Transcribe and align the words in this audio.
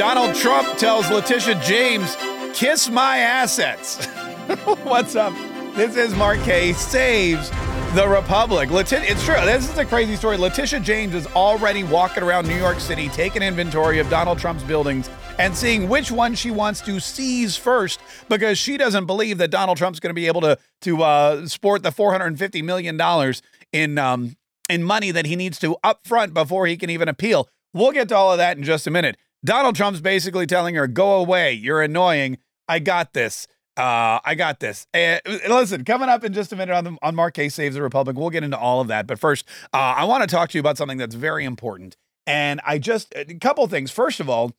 Donald 0.00 0.34
Trump 0.34 0.78
tells 0.78 1.10
Letitia 1.10 1.56
James, 1.56 2.16
kiss 2.54 2.88
my 2.88 3.18
assets. 3.18 4.06
What's 4.82 5.14
up? 5.14 5.34
This 5.74 5.94
is 5.94 6.14
Kaye 6.42 6.72
Saves 6.72 7.50
the 7.94 8.08
Republic. 8.08 8.70
Letitia, 8.70 9.10
it's 9.10 9.22
true. 9.22 9.34
This 9.44 9.70
is 9.70 9.76
a 9.76 9.84
crazy 9.84 10.16
story. 10.16 10.38
Letitia 10.38 10.80
James 10.80 11.14
is 11.14 11.26
already 11.26 11.84
walking 11.84 12.22
around 12.22 12.48
New 12.48 12.56
York 12.56 12.80
City 12.80 13.10
taking 13.10 13.42
inventory 13.42 13.98
of 13.98 14.08
Donald 14.08 14.38
Trump's 14.38 14.62
buildings 14.62 15.10
and 15.38 15.54
seeing 15.54 15.86
which 15.86 16.10
one 16.10 16.34
she 16.34 16.50
wants 16.50 16.80
to 16.80 16.98
seize 16.98 17.58
first 17.58 18.00
because 18.30 18.56
she 18.56 18.78
doesn't 18.78 19.04
believe 19.04 19.36
that 19.36 19.50
Donald 19.50 19.76
Trump's 19.76 20.00
going 20.00 20.14
to 20.14 20.18
be 20.18 20.28
able 20.28 20.40
to 20.40 20.56
to 20.80 21.02
uh, 21.02 21.46
sport 21.46 21.82
the 21.82 21.92
450 21.92 22.62
million 22.62 22.96
dollars 22.96 23.42
in 23.70 23.98
um, 23.98 24.34
in 24.70 24.82
money 24.82 25.10
that 25.10 25.26
he 25.26 25.36
needs 25.36 25.58
to 25.58 25.76
upfront 25.84 26.32
before 26.32 26.66
he 26.66 26.78
can 26.78 26.88
even 26.88 27.06
appeal. 27.06 27.50
We'll 27.74 27.92
get 27.92 28.08
to 28.08 28.16
all 28.16 28.32
of 28.32 28.38
that 28.38 28.56
in 28.56 28.64
just 28.64 28.86
a 28.86 28.90
minute. 28.90 29.18
Donald 29.44 29.76
Trump's 29.76 30.00
basically 30.00 30.46
telling 30.46 30.74
her, 30.74 30.86
"Go 30.86 31.14
away. 31.14 31.52
You're 31.52 31.82
annoying. 31.82 32.38
I 32.68 32.78
got 32.78 33.12
this." 33.12 33.46
Uh, 33.76 34.20
I 34.24 34.34
got 34.34 34.60
this. 34.60 34.86
And 34.92 35.22
listen, 35.48 35.84
coming 35.84 36.10
up 36.10 36.22
in 36.22 36.34
just 36.34 36.52
a 36.52 36.56
minute 36.56 36.74
on 36.74 36.84
the, 36.84 36.98
on 37.00 37.30
Kaye 37.30 37.48
Saves 37.48 37.76
the 37.76 37.82
Republic, 37.82 38.16
we'll 38.16 38.28
get 38.28 38.44
into 38.44 38.58
all 38.58 38.82
of 38.82 38.88
that. 38.88 39.06
But 39.06 39.18
first, 39.18 39.46
uh, 39.72 39.78
I 39.78 40.04
want 40.04 40.22
to 40.22 40.26
talk 40.26 40.50
to 40.50 40.58
you 40.58 40.60
about 40.60 40.76
something 40.76 40.98
that's 40.98 41.14
very 41.14 41.44
important. 41.46 41.96
And 42.26 42.60
I 42.66 42.78
just 42.78 43.14
a 43.16 43.24
couple 43.38 43.66
things. 43.68 43.90
First 43.90 44.20
of 44.20 44.28
all, 44.28 44.52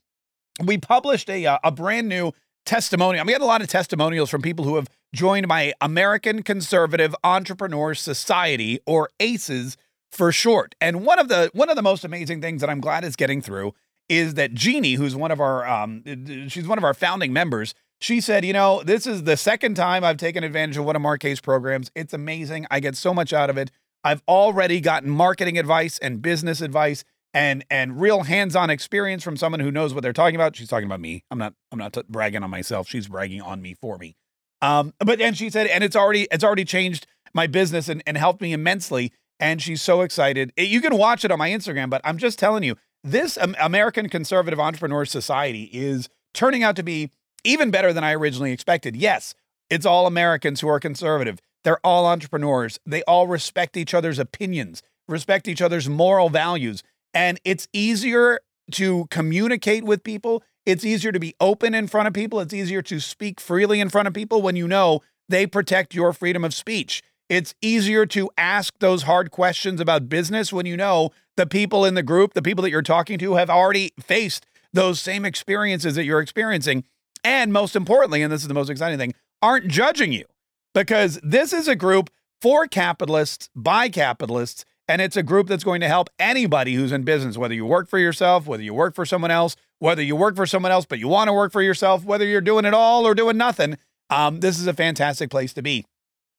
we 0.63 0.77
published 0.77 1.29
a 1.29 1.45
uh, 1.45 1.59
a 1.63 1.71
brand 1.71 2.09
new 2.09 2.31
testimonial. 2.65 3.21
I'm 3.21 3.27
getting 3.27 3.43
a 3.43 3.45
lot 3.45 3.61
of 3.61 3.67
testimonials 3.67 4.29
from 4.29 4.41
people 4.41 4.65
who 4.65 4.75
have 4.75 4.89
joined 5.13 5.48
my 5.48 5.73
American 5.81 6.41
Conservative 6.41 7.15
Entrepreneur 7.23 7.93
Society, 7.93 8.79
or 8.85 9.09
ACES 9.20 9.77
for 10.11 10.31
short. 10.31 10.73
And 10.81 11.05
one 11.05 11.20
of 11.20 11.27
the 11.27 11.51
one 11.53 11.70
of 11.70 11.75
the 11.75 11.81
most 11.81 12.03
amazing 12.03 12.41
things 12.41 12.61
that 12.61 12.70
I'm 12.70 12.81
glad 12.81 13.03
is 13.03 13.15
getting 13.15 13.41
through 13.41 13.73
is 14.11 14.33
that 14.33 14.53
Jeannie, 14.53 14.95
who's 14.95 15.15
one 15.15 15.31
of 15.31 15.39
our 15.39 15.65
um, 15.65 16.03
she's 16.49 16.67
one 16.67 16.77
of 16.77 16.83
our 16.83 16.93
founding 16.93 17.31
members, 17.31 17.73
she 18.01 18.20
said, 18.20 18.43
you 18.43 18.51
know, 18.51 18.84
this 18.84 19.07
is 19.07 19.23
the 19.23 19.37
second 19.37 19.76
time 19.76 20.04
I've 20.04 20.17
taken 20.17 20.43
advantage 20.43 20.76
of 20.76 20.84
one 20.84 20.98
of 20.98 21.01
Mark's 21.01 21.40
programs. 21.40 21.90
It's 21.95 22.13
amazing. 22.13 22.67
I 22.70 22.82
get 22.82 22.98
so 22.98 23.13
much 23.13 23.32
out 23.32 23.49
of 23.49 23.57
it. 23.57 23.71
I've 24.04 24.21
already 24.27 24.82
gotten 24.82 25.09
marketing 25.09 25.57
advice 25.57 25.98
and 25.99 26.21
business 26.21 26.59
advice 26.59 27.05
and 27.34 27.63
and 27.70 28.01
real 28.01 28.23
hands-on 28.23 28.70
experience 28.70 29.23
from 29.23 29.37
someone 29.37 29.62
who 29.62 29.71
knows 29.71 29.93
what 29.93 30.04
they're 30.04 30.12
talking 30.12 30.35
about. 30.35 30.57
She's 30.57 30.67
talking 30.67 30.87
about 30.87 30.99
me. 30.99 31.23
I'm 31.32 31.37
not 31.37 31.54
I'm 31.71 31.79
not 31.79 31.93
t- 31.93 32.04
bragging 32.09 32.43
on 32.43 32.49
myself. 32.49 32.89
She's 32.89 33.07
bragging 33.07 33.41
on 33.41 33.62
me 33.62 33.76
for 33.76 33.98
me. 33.98 34.17
Um, 34.62 34.93
but 34.99 35.21
and 35.21 35.37
she 35.37 35.49
said, 35.49 35.67
and 35.67 35.85
it's 35.85 35.95
already 35.95 36.27
it's 36.32 36.43
already 36.43 36.65
changed 36.65 37.07
my 37.34 37.48
business 37.48 37.87
and, 37.87 38.04
and 38.05 38.17
helped 38.17 38.41
me 38.41 38.51
immensely. 38.51 39.13
And 39.39 39.62
she's 39.62 39.82
so 39.82 40.01
excited. 40.01 40.51
You 40.57 40.82
can 40.82 40.98
watch 40.98 41.23
it 41.23 41.32
on 41.32 41.39
my 41.39 41.49
Instagram, 41.49 41.89
but 41.89 42.01
I'm 42.04 42.17
just 42.17 42.37
telling 42.37 42.62
you, 42.63 42.76
this 43.04 43.38
American 43.38 44.10
Conservative 44.10 44.60
Entrepreneur 44.60 45.05
Society 45.05 45.70
is 45.74 46.07
turning 46.34 46.63
out 46.63 46.76
to 46.76 46.84
be 46.84 47.12
even 47.44 47.71
better 47.71 47.94
than 47.94 48.04
I 48.04 48.13
originally 48.13 48.52
expected. 48.52 48.96
Yes, 48.96 49.34
it's 49.70 49.85
all 49.85 50.05
Americans 50.05 50.62
who 50.62 50.68
are 50.68 50.80
conservative. 50.80 51.40
They're 51.63 51.85
all 51.85 52.05
entrepreneurs. 52.05 52.79
They 52.85 53.04
all 53.04 53.27
respect 53.27 53.77
each 53.77 53.94
other's 53.94 54.20
opinions, 54.20 54.82
respect 55.07 55.48
each 55.48 55.62
other's 55.62 55.90
moral 55.90 56.29
values. 56.29 56.84
And 57.13 57.40
it's 57.44 57.68
easier 57.74 58.40
to 58.72 59.07
communicate 59.10 59.84
with 59.84 60.04
people. 60.04 60.44
It's 60.66 60.85
easier 60.85 61.12
to 61.12 61.20
be 61.20 61.35
open 61.40 61.74
in 61.74 61.88
front 61.88 62.07
of 62.07 62.13
people. 62.13 62.40
It's 62.40 62.54
easier 62.54 62.82
to 62.84 62.99
speak 62.99 63.40
freely 63.40 63.79
in 63.79 63.90
front 63.90 64.07
of 64.07 64.13
people 64.13 64.41
when 64.41 64.56
you 64.56 64.68
know 64.68 65.02
they 65.28 65.47
protect 65.47 65.96
your 65.96 66.13
freedom 66.13 66.44
of 66.44 66.53
speech. 66.53 67.02
It's 67.31 67.56
easier 67.62 68.06
to 68.07 68.29
ask 68.38 68.78
those 68.79 69.03
hard 69.03 69.31
questions 69.31 69.79
about 69.79 70.09
business 70.09 70.51
when 70.51 70.66
you 70.66 70.75
know 70.75 71.12
the 71.38 71.46
people 71.46 71.85
in 71.85 71.94
the 71.94 72.03
group, 72.03 72.34
the 72.34 72.41
people 72.41 72.62
that 72.63 72.72
you're 72.72 72.81
talking 72.81 73.18
to, 73.19 73.35
have 73.35 73.50
already 73.50 73.94
faced 74.01 74.46
those 74.73 75.00
same 75.00 75.23
experiences 75.23 75.96
that 75.96 76.03
you're 76.03 76.19
experiencing. 76.19 76.84
And 77.23 77.53
most 77.53 77.73
importantly, 77.73 78.22
and 78.22 78.34
this 78.34 78.41
is 78.41 78.50
the 78.50 78.53
most 78.53 78.69
exciting 78.69 78.97
thing, 78.97 79.13
aren't 79.41 79.69
judging 79.69 80.12
you 80.12 80.25
because 80.73 81.22
this 81.23 81.53
is 81.53 81.69
a 81.69 81.75
group 81.78 82.09
for 82.41 82.68
capitalists, 82.68 83.47
by 83.55 83.88
capitalists, 83.88 84.66
and 84.89 85.01
it's 85.01 85.16
a 85.16 85.23
group 85.23 85.47
that's 85.47 85.63
going 85.63 85.79
to 85.79 85.88
help 85.88 86.09
anybody 86.19 86.73
who's 86.73 86.91
in 86.91 87.03
business, 87.03 87.38
whether 87.38 87.53
you 87.53 87.66
work 87.66 87.88
for 87.88 87.97
yourself, 87.97 88.45
whether 88.45 88.63
you 88.63 88.73
work 88.73 88.94
for 88.94 89.05
someone 89.05 89.31
else, 89.31 89.55
whether 89.79 90.03
you 90.03 90.17
work 90.17 90.35
for 90.35 90.45
someone 90.45 90.73
else, 90.73 90.85
but 90.85 91.00
you 91.00 91.07
want 91.07 91.29
to 91.29 91.34
work 91.34 91.53
for 91.53 91.61
yourself, 91.61 92.03
whether 92.03 92.25
you're 92.25 92.41
doing 92.41 92.66
it 92.66 92.73
all 92.73 93.07
or 93.07 93.16
doing 93.16 93.38
nothing. 93.38 93.78
Um, 94.09 94.41
this 94.41 94.59
is 94.59 94.67
a 94.67 94.73
fantastic 94.73 95.29
place 95.29 95.53
to 95.53 95.61
be. 95.61 95.85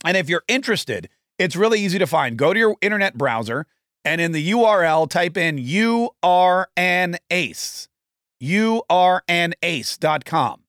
And 0.04 0.16
if 0.16 0.28
you're 0.28 0.44
interested, 0.48 1.08
it's 1.38 1.56
really 1.56 1.80
easy 1.80 1.98
to 1.98 2.06
find. 2.06 2.36
Go 2.36 2.52
to 2.52 2.58
your 2.58 2.76
internet 2.80 3.16
browser 3.16 3.66
and 4.04 4.20
in 4.20 4.32
the 4.32 4.50
URL, 4.50 5.08
type 5.08 5.36
in 5.36 5.58
URNACE, 5.58 6.18
URNACE.com. 8.42 10.60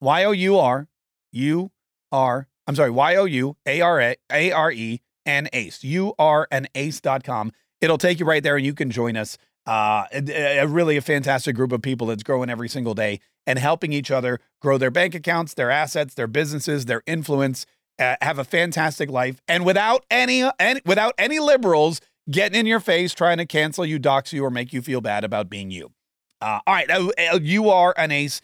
Y 0.00 0.24
O 0.24 0.30
U 0.30 0.58
R 0.58 0.88
U 1.32 1.70
R, 2.12 2.48
I'm 2.66 2.76
sorry, 2.76 2.90
Y 2.90 3.16
O 3.16 3.24
U 3.24 3.56
A 3.66 3.80
R 3.80 4.14
A 4.32 4.52
R 4.52 4.72
E 4.72 5.00
and 5.26 5.50
ACE, 5.52 5.84
U 5.84 6.14
R 6.18 6.48
and 6.50 6.70
ACE.com. 6.74 7.52
It'll 7.80 7.98
take 7.98 8.20
you 8.20 8.26
right 8.26 8.42
there 8.42 8.56
and 8.56 8.64
you 8.64 8.74
can 8.74 8.90
join 8.90 9.16
us. 9.16 9.36
Uh, 9.66 10.06
a, 10.12 10.60
a 10.60 10.66
really 10.66 10.96
a 10.96 11.02
fantastic 11.02 11.54
group 11.54 11.72
of 11.72 11.82
people 11.82 12.06
that's 12.06 12.22
growing 12.22 12.48
every 12.48 12.70
single 12.70 12.94
day 12.94 13.20
and 13.46 13.58
helping 13.58 13.92
each 13.92 14.10
other 14.10 14.40
grow 14.62 14.78
their 14.78 14.90
bank 14.90 15.14
accounts, 15.14 15.52
their 15.52 15.70
assets, 15.70 16.14
their 16.14 16.26
businesses, 16.26 16.86
their 16.86 17.02
influence, 17.06 17.66
uh, 17.98 18.16
have 18.20 18.38
a 18.38 18.44
fantastic 18.44 19.10
life, 19.10 19.40
and 19.48 19.64
without 19.64 20.04
any, 20.10 20.48
any 20.58 20.80
without 20.84 21.14
any 21.18 21.38
liberals 21.38 22.00
getting 22.30 22.58
in 22.58 22.66
your 22.66 22.80
face 22.80 23.14
trying 23.14 23.38
to 23.38 23.46
cancel 23.46 23.84
you, 23.84 23.98
dox 23.98 24.32
you, 24.32 24.44
or 24.44 24.50
make 24.50 24.72
you 24.72 24.82
feel 24.82 25.00
bad 25.00 25.24
about 25.24 25.48
being 25.48 25.70
you. 25.70 25.92
Uh, 26.40 26.60
all 26.66 26.74
right, 26.74 26.90
uh, 26.90 27.38
you 27.40 27.70
are 27.70 27.94
an 27.96 28.12
ace 28.12 28.40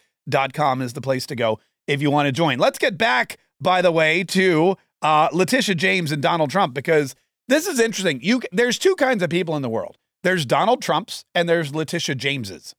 com 0.52 0.80
is 0.80 0.94
the 0.94 1.00
place 1.00 1.26
to 1.26 1.36
go 1.36 1.58
if 1.86 2.00
you 2.00 2.10
want 2.10 2.26
to 2.26 2.32
join. 2.32 2.58
Let's 2.58 2.78
get 2.78 2.96
back, 2.96 3.38
by 3.60 3.82
the 3.82 3.92
way, 3.92 4.24
to 4.24 4.76
uh, 5.02 5.28
Letitia 5.32 5.74
James 5.74 6.12
and 6.12 6.22
Donald 6.22 6.50
Trump 6.50 6.74
because 6.74 7.14
this 7.48 7.66
is 7.66 7.78
interesting. 7.78 8.20
You 8.22 8.40
there's 8.52 8.78
two 8.78 8.96
kinds 8.96 9.22
of 9.22 9.30
people 9.30 9.54
in 9.56 9.62
the 9.62 9.68
world. 9.68 9.98
There's 10.22 10.46
Donald 10.46 10.80
Trumps 10.80 11.24
and 11.34 11.48
there's 11.48 11.74
Letitia 11.74 12.14
Jameses. 12.14 12.74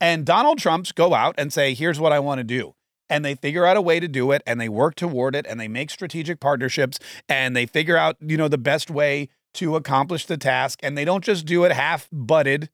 And 0.00 0.24
Donald 0.24 0.58
Trumps 0.58 0.92
go 0.92 1.14
out 1.14 1.34
and 1.38 1.52
say, 1.52 1.74
"Here's 1.74 1.98
what 1.98 2.12
I 2.12 2.18
want 2.18 2.38
to 2.38 2.44
do." 2.44 2.74
And 3.10 3.24
they 3.24 3.34
figure 3.34 3.64
out 3.64 3.76
a 3.76 3.82
way 3.82 4.00
to 4.00 4.08
do 4.08 4.32
it 4.32 4.42
and 4.46 4.60
they 4.60 4.68
work 4.68 4.94
toward 4.94 5.34
it 5.34 5.46
and 5.48 5.58
they 5.58 5.68
make 5.68 5.90
strategic 5.90 6.40
partnerships 6.40 6.98
and 7.28 7.56
they 7.56 7.66
figure 7.66 7.96
out, 7.96 8.16
you 8.20 8.36
know, 8.36 8.48
the 8.48 8.58
best 8.58 8.90
way 8.90 9.28
to 9.54 9.76
accomplish 9.76 10.26
the 10.26 10.36
task 10.36 10.78
and 10.82 10.96
they 10.96 11.04
don't 11.04 11.24
just 11.24 11.46
do 11.46 11.64
it 11.64 11.72
half 11.72 12.08
butted 12.12 12.68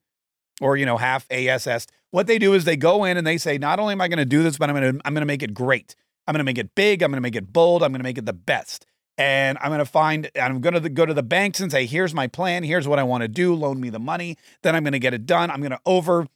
or 0.61 0.77
you 0.77 0.85
know 0.85 0.97
half 0.97 1.25
ASS. 1.31 1.87
What 2.11 2.27
they 2.27 2.37
do 2.37 2.53
is 2.53 2.65
they 2.65 2.77
go 2.77 3.03
in 3.03 3.17
and 3.17 3.25
they 3.25 3.37
say, 3.37 3.57
not 3.57 3.79
only 3.79 3.93
am 3.93 4.01
I 4.01 4.07
going 4.07 4.19
to 4.19 4.25
do 4.25 4.43
this, 4.43 4.57
but 4.57 4.69
I'm 4.69 4.75
going 4.75 4.93
to 4.93 5.01
I'm 5.05 5.13
going 5.13 5.21
to 5.21 5.25
make 5.25 5.43
it 5.43 5.53
great. 5.53 5.95
I'm 6.27 6.33
going 6.33 6.39
to 6.39 6.45
make 6.45 6.57
it 6.57 6.75
big. 6.75 7.01
I'm 7.01 7.11
going 7.11 7.17
to 7.17 7.21
make 7.21 7.35
it 7.35 7.51
bold. 7.53 7.83
I'm 7.83 7.91
going 7.91 7.99
to 7.99 8.03
make 8.03 8.17
it 8.17 8.25
the 8.25 8.33
best. 8.33 8.85
And 9.17 9.57
I'm 9.61 9.69
going 9.69 9.79
to 9.79 9.85
find, 9.85 10.29
I'm 10.39 10.59
going 10.59 10.81
to 10.81 10.89
go 10.89 11.05
to 11.05 11.13
the 11.13 11.23
banks 11.23 11.59
and 11.61 11.71
say, 11.71 11.85
here's 11.85 12.13
my 12.13 12.27
plan. 12.27 12.63
Here's 12.63 12.87
what 12.87 12.99
I 12.99 13.03
want 13.03 13.21
to 13.21 13.27
do. 13.27 13.53
Loan 13.53 13.79
me 13.79 13.89
the 13.89 13.99
money. 13.99 14.37
Then 14.61 14.75
I'm 14.75 14.83
going 14.83 14.93
to 14.93 14.99
get 14.99 15.13
it 15.13 15.25
done. 15.25 15.49
I'm 15.49 15.61
going 15.61 15.71
to 15.71 15.79
over, 15.85 16.27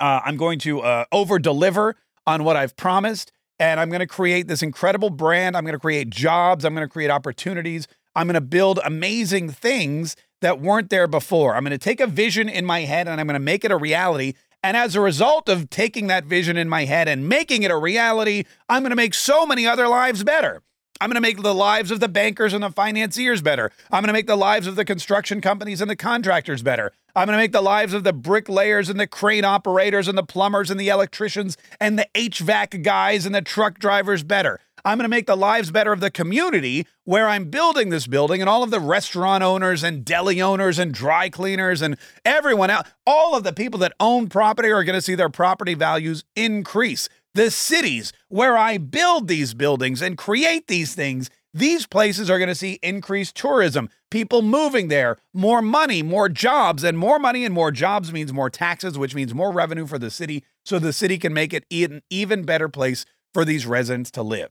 uh, 0.00 0.20
I'm 0.24 0.36
going 0.36 0.58
to 0.60 0.80
uh, 0.80 1.04
over 1.12 1.38
deliver 1.38 1.96
on 2.26 2.44
what 2.44 2.56
I've 2.56 2.76
promised. 2.76 3.32
And 3.58 3.78
I'm 3.78 3.90
going 3.90 4.00
to 4.00 4.06
create 4.06 4.48
this 4.48 4.62
incredible 4.62 5.10
brand. 5.10 5.56
I'm 5.56 5.64
going 5.64 5.74
to 5.74 5.80
create 5.80 6.10
jobs. 6.10 6.64
I'm 6.64 6.74
going 6.74 6.86
to 6.86 6.92
create 6.92 7.10
opportunities. 7.10 7.86
I'm 8.14 8.26
going 8.26 8.34
to 8.34 8.40
build 8.40 8.80
amazing 8.84 9.50
things 9.50 10.16
that 10.40 10.60
weren't 10.60 10.90
there 10.90 11.06
before. 11.06 11.54
I'm 11.54 11.62
going 11.62 11.70
to 11.72 11.78
take 11.78 12.00
a 12.00 12.06
vision 12.06 12.48
in 12.48 12.64
my 12.64 12.80
head 12.80 13.06
and 13.06 13.20
I'm 13.20 13.26
going 13.26 13.34
to 13.34 13.40
make 13.40 13.64
it 13.64 13.70
a 13.70 13.76
reality. 13.76 14.34
And 14.62 14.76
as 14.76 14.94
a 14.94 15.00
result 15.00 15.48
of 15.48 15.70
taking 15.70 16.06
that 16.08 16.24
vision 16.24 16.56
in 16.56 16.68
my 16.68 16.84
head 16.84 17.08
and 17.08 17.28
making 17.28 17.62
it 17.62 17.70
a 17.70 17.76
reality, 17.76 18.44
I'm 18.68 18.82
going 18.82 18.90
to 18.90 18.96
make 18.96 19.14
so 19.14 19.46
many 19.46 19.66
other 19.66 19.88
lives 19.88 20.24
better. 20.24 20.62
I'm 21.00 21.08
going 21.08 21.14
to 21.14 21.22
make 21.22 21.40
the 21.40 21.54
lives 21.54 21.90
of 21.90 22.00
the 22.00 22.08
bankers 22.08 22.52
and 22.52 22.62
the 22.62 22.70
financiers 22.70 23.40
better. 23.40 23.72
I'm 23.90 24.02
going 24.02 24.08
to 24.08 24.12
make 24.12 24.26
the 24.26 24.36
lives 24.36 24.66
of 24.66 24.76
the 24.76 24.84
construction 24.84 25.40
companies 25.40 25.80
and 25.80 25.90
the 25.90 25.96
contractors 25.96 26.62
better. 26.62 26.92
I'm 27.16 27.26
going 27.26 27.38
to 27.38 27.42
make 27.42 27.52
the 27.52 27.62
lives 27.62 27.94
of 27.94 28.04
the 28.04 28.12
bricklayers 28.12 28.90
and 28.90 29.00
the 29.00 29.06
crane 29.06 29.46
operators 29.46 30.08
and 30.08 30.18
the 30.18 30.22
plumbers 30.22 30.70
and 30.70 30.78
the 30.78 30.90
electricians 30.90 31.56
and 31.80 31.98
the 31.98 32.06
HVAC 32.14 32.82
guys 32.82 33.24
and 33.24 33.34
the 33.34 33.40
truck 33.40 33.78
drivers 33.78 34.22
better. 34.22 34.60
I'm 34.84 34.98
going 34.98 35.04
to 35.04 35.08
make 35.08 35.26
the 35.26 35.36
lives 35.36 35.70
better 35.70 35.92
of 35.92 36.00
the 36.00 36.10
community 36.10 36.86
where 37.04 37.28
I'm 37.28 37.50
building 37.50 37.88
this 37.88 38.06
building 38.06 38.40
and 38.40 38.48
all 38.48 38.62
of 38.62 38.70
the 38.70 38.80
restaurant 38.80 39.42
owners 39.42 39.82
and 39.82 40.04
deli 40.04 40.40
owners 40.40 40.78
and 40.78 40.92
dry 40.92 41.28
cleaners 41.28 41.82
and 41.82 41.96
everyone 42.24 42.70
else. 42.70 42.88
All 43.06 43.34
of 43.34 43.44
the 43.44 43.52
people 43.52 43.80
that 43.80 43.92
own 44.00 44.28
property 44.28 44.70
are 44.70 44.84
going 44.84 44.96
to 44.96 45.02
see 45.02 45.14
their 45.14 45.28
property 45.28 45.74
values 45.74 46.24
increase. 46.36 47.08
The 47.34 47.50
cities 47.50 48.12
where 48.28 48.56
I 48.58 48.78
build 48.78 49.28
these 49.28 49.54
buildings 49.54 50.02
and 50.02 50.18
create 50.18 50.66
these 50.66 50.94
things, 50.94 51.30
these 51.54 51.86
places 51.86 52.28
are 52.28 52.38
going 52.38 52.48
to 52.48 52.54
see 52.54 52.78
increased 52.82 53.36
tourism, 53.36 53.88
people 54.10 54.42
moving 54.42 54.88
there, 54.88 55.16
more 55.32 55.62
money, 55.62 56.02
more 56.02 56.28
jobs, 56.28 56.82
and 56.82 56.98
more 56.98 57.18
money 57.18 57.44
and 57.44 57.54
more 57.54 57.70
jobs 57.70 58.12
means 58.12 58.32
more 58.32 58.50
taxes, 58.50 58.98
which 58.98 59.14
means 59.14 59.34
more 59.34 59.52
revenue 59.52 59.86
for 59.86 59.98
the 59.98 60.10
city. 60.10 60.44
So 60.64 60.78
the 60.78 60.92
city 60.92 61.18
can 61.18 61.32
make 61.32 61.52
it 61.52 61.64
an 61.70 62.02
even 62.10 62.42
better 62.44 62.68
place 62.68 63.04
for 63.32 63.44
these 63.44 63.66
residents 63.66 64.10
to 64.12 64.22
live. 64.22 64.50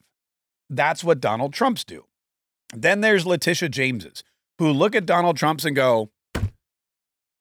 That's 0.69 1.03
what 1.03 1.19
Donald 1.19 1.53
Trumps 1.53 1.83
do. 1.83 2.05
Then 2.73 3.01
there's 3.01 3.25
Letitia 3.25 3.69
Jameses, 3.69 4.23
who 4.57 4.71
look 4.71 4.95
at 4.95 5.05
Donald 5.05 5.37
Trump's 5.37 5.65
and 5.65 5.75
go, 5.75 6.11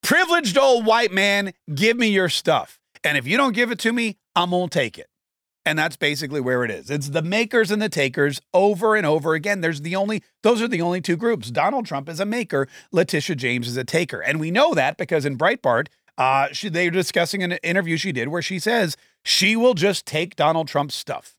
privileged 0.02 0.56
old 0.56 0.86
white 0.86 1.12
man, 1.12 1.52
give 1.74 1.96
me 1.96 2.08
your 2.08 2.28
stuff. 2.28 2.80
And 3.04 3.18
if 3.18 3.26
you 3.26 3.36
don't 3.36 3.54
give 3.54 3.70
it 3.70 3.78
to 3.80 3.92
me, 3.92 4.18
I'm 4.34 4.50
going 4.50 4.68
to 4.68 4.78
take 4.78 4.98
it. 4.98 5.08
And 5.68 5.78
that's 5.78 5.98
basically 5.98 6.40
where 6.40 6.64
it 6.64 6.70
is. 6.70 6.88
It's 6.88 7.10
the 7.10 7.20
makers 7.20 7.70
and 7.70 7.82
the 7.82 7.90
takers 7.90 8.40
over 8.54 8.96
and 8.96 9.04
over 9.04 9.34
again. 9.34 9.60
There's 9.60 9.82
the 9.82 9.96
only, 9.96 10.22
those 10.42 10.62
are 10.62 10.66
the 10.66 10.80
only 10.80 11.02
two 11.02 11.14
groups. 11.14 11.50
Donald 11.50 11.84
Trump 11.84 12.08
is 12.08 12.20
a 12.20 12.24
maker, 12.24 12.66
Letitia 12.90 13.36
James 13.36 13.68
is 13.68 13.76
a 13.76 13.84
taker. 13.84 14.22
And 14.22 14.40
we 14.40 14.50
know 14.50 14.72
that 14.72 14.96
because 14.96 15.26
in 15.26 15.36
Breitbart, 15.36 15.88
uh, 16.16 16.48
she, 16.52 16.70
they 16.70 16.86
were 16.86 16.90
discussing 16.90 17.42
an 17.42 17.52
interview 17.62 17.98
she 17.98 18.12
did 18.12 18.28
where 18.28 18.40
she 18.40 18.58
says 18.58 18.96
she 19.26 19.56
will 19.56 19.74
just 19.74 20.06
take 20.06 20.36
Donald 20.36 20.68
Trump's 20.68 20.94
stuff. 20.94 21.36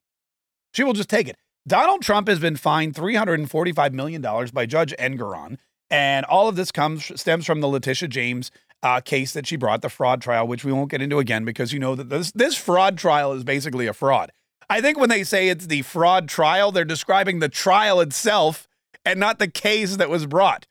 She 0.76 0.84
will 0.84 0.94
just 0.94 1.10
take 1.10 1.28
it. 1.28 1.36
Donald 1.68 2.04
Trump 2.04 2.28
has 2.28 2.38
been 2.38 2.56
fined 2.56 2.94
$345 2.94 3.94
million 3.94 4.22
by 4.54 4.68
Judge 4.68 4.94
Engoron. 5.00 5.58
And 5.90 6.24
all 6.28 6.48
of 6.48 6.56
this 6.56 6.72
comes 6.72 7.20
stems 7.20 7.48
from 7.48 7.62
the 7.62 7.68
Letitia 7.68 8.10
James 8.10 8.52
uh, 8.84 9.02
case 9.02 9.34
that 9.34 9.48
she 9.48 9.56
brought, 9.56 9.82
the 9.82 9.90
fraud 9.90 10.22
trial, 10.22 10.48
which 10.48 10.64
we 10.64 10.72
won't 10.72 10.92
get 10.92 11.02
into 11.02 11.20
again 11.20 11.46
because 11.46 11.74
you 11.74 11.80
know 11.80 11.96
that 11.96 12.10
this 12.10 12.32
this 12.32 12.56
fraud 12.56 12.98
trial 12.98 13.34
is 13.34 13.44
basically 13.44 13.88
a 13.88 13.94
fraud. 13.94 14.32
I 14.70 14.82
think 14.82 15.00
when 15.00 15.10
they 15.10 15.24
say 15.24 15.50
it's 15.50 15.68
the 15.68 15.82
fraud 15.82 16.30
trial, 16.30 16.72
they're 16.72 16.86
describing 16.86 17.40
the 17.40 17.50
trial 17.50 18.02
itself 18.02 18.68
and 19.04 19.20
not 19.20 19.40
the 19.40 19.48
case 19.48 19.98
that 19.98 20.10
was 20.10 20.26
brought. 20.26 20.68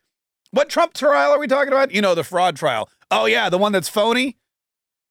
What 0.51 0.69
Trump 0.69 0.93
trial 0.93 1.31
are 1.31 1.39
we 1.39 1.47
talking 1.47 1.73
about? 1.73 1.91
You 1.91 2.01
know, 2.01 2.15
the 2.15 2.23
fraud 2.23 2.55
trial. 2.55 2.89
Oh 3.11 3.25
yeah, 3.25 3.49
the 3.49 3.57
one 3.57 3.71
that's 3.71 3.89
phony. 3.89 4.37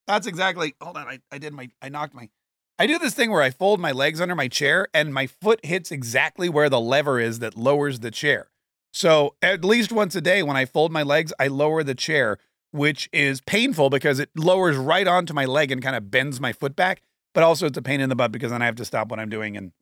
That's 0.06 0.26
exactly. 0.26 0.74
Hold 0.80 0.96
on, 0.96 1.06
I, 1.06 1.20
I 1.30 1.38
did 1.38 1.52
my 1.52 1.68
I 1.82 1.88
knocked 1.88 2.14
my. 2.14 2.28
I 2.80 2.86
do 2.86 2.98
this 2.98 3.14
thing 3.14 3.30
where 3.30 3.42
I 3.42 3.50
fold 3.50 3.80
my 3.80 3.92
legs 3.92 4.20
under 4.20 4.36
my 4.36 4.46
chair 4.48 4.86
and 4.94 5.12
my 5.12 5.26
foot 5.26 5.64
hits 5.64 5.90
exactly 5.90 6.48
where 6.48 6.70
the 6.70 6.80
lever 6.80 7.18
is 7.18 7.40
that 7.40 7.56
lowers 7.56 8.00
the 8.00 8.12
chair. 8.12 8.50
So 8.92 9.34
at 9.42 9.64
least 9.64 9.92
once 9.92 10.14
a 10.14 10.20
day 10.20 10.42
when 10.42 10.56
I 10.56 10.64
fold 10.64 10.92
my 10.92 11.02
legs, 11.02 11.32
I 11.38 11.48
lower 11.48 11.82
the 11.82 11.96
chair 11.96 12.38
which 12.70 13.08
is 13.12 13.40
painful 13.40 13.90
because 13.90 14.18
it 14.18 14.30
lowers 14.36 14.76
right 14.76 15.06
onto 15.06 15.32
my 15.32 15.44
leg 15.44 15.70
and 15.70 15.82
kind 15.82 15.96
of 15.96 16.10
bends 16.10 16.40
my 16.40 16.52
foot 16.52 16.76
back. 16.76 17.02
But 17.34 17.44
also, 17.44 17.66
it's 17.66 17.78
a 17.78 17.82
pain 17.82 18.00
in 18.00 18.08
the 18.08 18.16
butt 18.16 18.32
because 18.32 18.50
then 18.50 18.62
I 18.62 18.66
have 18.66 18.76
to 18.76 18.84
stop 18.84 19.08
what 19.08 19.20
I'm 19.20 19.28
doing. 19.28 19.56
And 19.56 19.72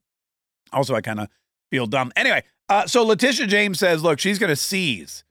also, 0.73 0.95
I 0.95 1.01
kind 1.01 1.21
of 1.21 1.29
feel 1.71 1.87
dumb. 1.87 2.13
Anyway, 2.17 2.43
uh, 2.69 2.87
so 2.87 3.05
Letitia 3.05 3.47
James 3.47 3.79
says, 3.79 4.03
look, 4.03 4.19
she's 4.19 4.39
going 4.39 4.51
to 4.51 4.57
seize 4.57 5.25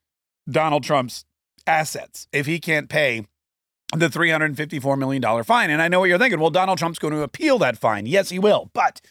Donald 0.49 0.83
Trump's 0.83 1.25
assets 1.67 2.27
if 2.31 2.45
he 2.45 2.59
can't 2.59 2.89
pay 2.89 3.25
the 3.93 4.07
$354 4.07 4.97
million 4.97 5.43
fine. 5.43 5.69
And 5.69 5.81
I 5.81 5.87
know 5.87 5.99
what 5.99 6.09
you're 6.09 6.17
thinking. 6.17 6.39
Well, 6.39 6.49
Donald 6.49 6.77
Trump's 6.77 6.99
going 6.99 7.13
to 7.13 7.21
appeal 7.21 7.57
that 7.59 7.77
fine. 7.77 8.05
Yes, 8.05 8.29
he 8.29 8.39
will. 8.39 8.69
But 8.73 9.01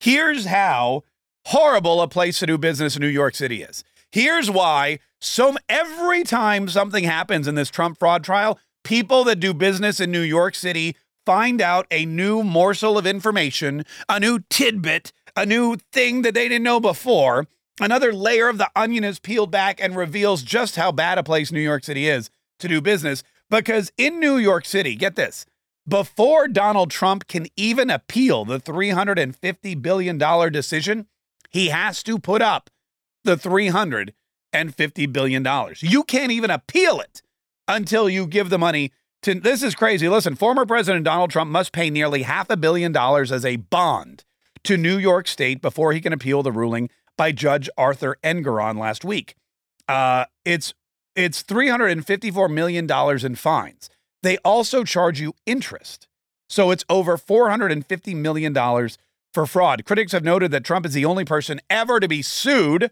here's 0.00 0.46
how 0.46 1.02
horrible 1.46 2.00
a 2.00 2.08
place 2.08 2.38
to 2.38 2.46
do 2.46 2.58
business 2.58 2.96
in 2.96 3.02
New 3.02 3.08
York 3.08 3.34
City 3.34 3.62
is. 3.62 3.84
Here's 4.10 4.50
why 4.50 4.98
so 5.24 5.54
every 5.68 6.24
time 6.24 6.68
something 6.68 7.04
happens 7.04 7.46
in 7.46 7.54
this 7.54 7.70
Trump 7.70 7.96
fraud 8.00 8.24
trial, 8.24 8.58
people 8.82 9.22
that 9.22 9.36
do 9.36 9.54
business 9.54 10.00
in 10.00 10.10
New 10.10 10.20
York 10.20 10.56
City 10.56 10.96
find 11.24 11.60
out 11.60 11.86
a 11.92 12.04
new 12.04 12.42
morsel 12.42 12.98
of 12.98 13.06
information, 13.06 13.84
a 14.08 14.18
new 14.18 14.40
tidbit, 14.50 15.12
a 15.36 15.46
new 15.46 15.76
thing 15.92 16.22
that 16.22 16.34
they 16.34 16.48
didn't 16.48 16.64
know 16.64 16.80
before. 16.80 17.46
Another 17.80 18.12
layer 18.12 18.48
of 18.48 18.58
the 18.58 18.68
onion 18.74 19.04
is 19.04 19.20
peeled 19.20 19.52
back 19.52 19.80
and 19.80 19.94
reveals 19.94 20.42
just 20.42 20.74
how 20.74 20.90
bad 20.90 21.18
a 21.18 21.22
place 21.22 21.52
New 21.52 21.60
York 21.60 21.84
City 21.84 22.08
is 22.08 22.28
to 22.58 22.66
do 22.66 22.80
business. 22.80 23.22
Because 23.48 23.92
in 23.96 24.18
New 24.18 24.38
York 24.38 24.64
City, 24.64 24.96
get 24.96 25.14
this, 25.14 25.46
before 25.86 26.48
Donald 26.48 26.90
Trump 26.90 27.28
can 27.28 27.46
even 27.56 27.90
appeal 27.90 28.44
the 28.44 28.58
$350 28.58 29.80
billion 29.80 30.18
decision, 30.50 31.06
he 31.48 31.68
has 31.68 32.02
to 32.02 32.18
put 32.18 32.42
up 32.42 32.70
the 33.22 33.36
$350 34.52 35.12
billion. 35.12 35.46
You 35.78 36.04
can't 36.04 36.32
even 36.32 36.50
appeal 36.50 37.00
it 37.00 37.22
until 37.68 38.08
you 38.08 38.26
give 38.26 38.50
the 38.50 38.58
money 38.58 38.92
to. 39.22 39.34
This 39.34 39.62
is 39.62 39.74
crazy. 39.74 40.08
Listen, 40.08 40.34
former 40.34 40.66
President 40.66 41.04
Donald 41.04 41.30
Trump 41.30 41.50
must 41.50 41.72
pay 41.72 41.90
nearly 41.90 42.22
half 42.22 42.50
a 42.50 42.56
billion 42.56 42.92
dollars 42.92 43.32
as 43.32 43.44
a 43.44 43.56
bond 43.56 44.24
to 44.64 44.76
New 44.76 44.98
York 44.98 45.26
State 45.26 45.60
before 45.60 45.92
he 45.92 46.00
can 46.00 46.12
appeal 46.12 46.42
the 46.42 46.52
ruling 46.52 46.90
by 47.16 47.32
Judge 47.32 47.68
Arthur 47.76 48.16
Engoron 48.22 48.78
last 48.78 49.04
week. 49.04 49.34
Uh, 49.88 50.26
it's 50.44 50.74
it's 51.14 51.42
$354 51.42 52.50
million 52.50 52.88
in 53.26 53.34
fines. 53.34 53.90
They 54.22 54.38
also 54.38 54.84
charge 54.84 55.20
you 55.20 55.34
interest. 55.44 56.08
So 56.48 56.70
it's 56.70 56.84
over 56.88 57.16
$450 57.18 58.14
million 58.16 58.54
for 59.34 59.46
fraud. 59.46 59.84
Critics 59.84 60.12
have 60.12 60.24
noted 60.24 60.50
that 60.50 60.64
Trump 60.64 60.86
is 60.86 60.94
the 60.94 61.04
only 61.04 61.24
person 61.24 61.60
ever 61.68 62.00
to 62.00 62.08
be 62.08 62.22
sued 62.22 62.90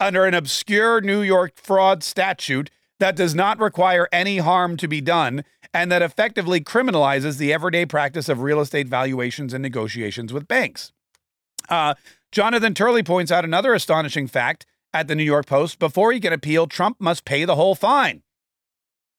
under 0.00 0.24
an 0.24 0.34
obscure 0.34 1.00
New 1.00 1.22
York 1.22 1.52
fraud 1.54 2.02
statute 2.02 2.70
that 2.98 3.16
does 3.16 3.34
not 3.34 3.60
require 3.60 4.08
any 4.10 4.38
harm 4.38 4.76
to 4.78 4.88
be 4.88 5.00
done 5.00 5.44
and 5.72 5.92
that 5.92 6.02
effectively 6.02 6.60
criminalizes 6.60 7.38
the 7.38 7.52
everyday 7.52 7.86
practice 7.86 8.28
of 8.28 8.40
real 8.40 8.60
estate 8.60 8.88
valuations 8.88 9.52
and 9.54 9.62
negotiations 9.62 10.32
with 10.32 10.48
banks. 10.48 10.92
Uh, 11.68 11.94
Jonathan 12.32 12.74
Turley 12.74 13.02
points 13.02 13.30
out 13.30 13.44
another 13.44 13.74
astonishing 13.74 14.26
fact 14.26 14.66
at 14.92 15.06
the 15.06 15.14
New 15.14 15.24
York 15.24 15.46
Post. 15.46 15.78
Before 15.78 16.12
he 16.12 16.20
can 16.20 16.32
appeal, 16.32 16.66
Trump 16.66 16.96
must 17.00 17.24
pay 17.24 17.44
the 17.44 17.56
whole 17.56 17.74
fine. 17.74 18.22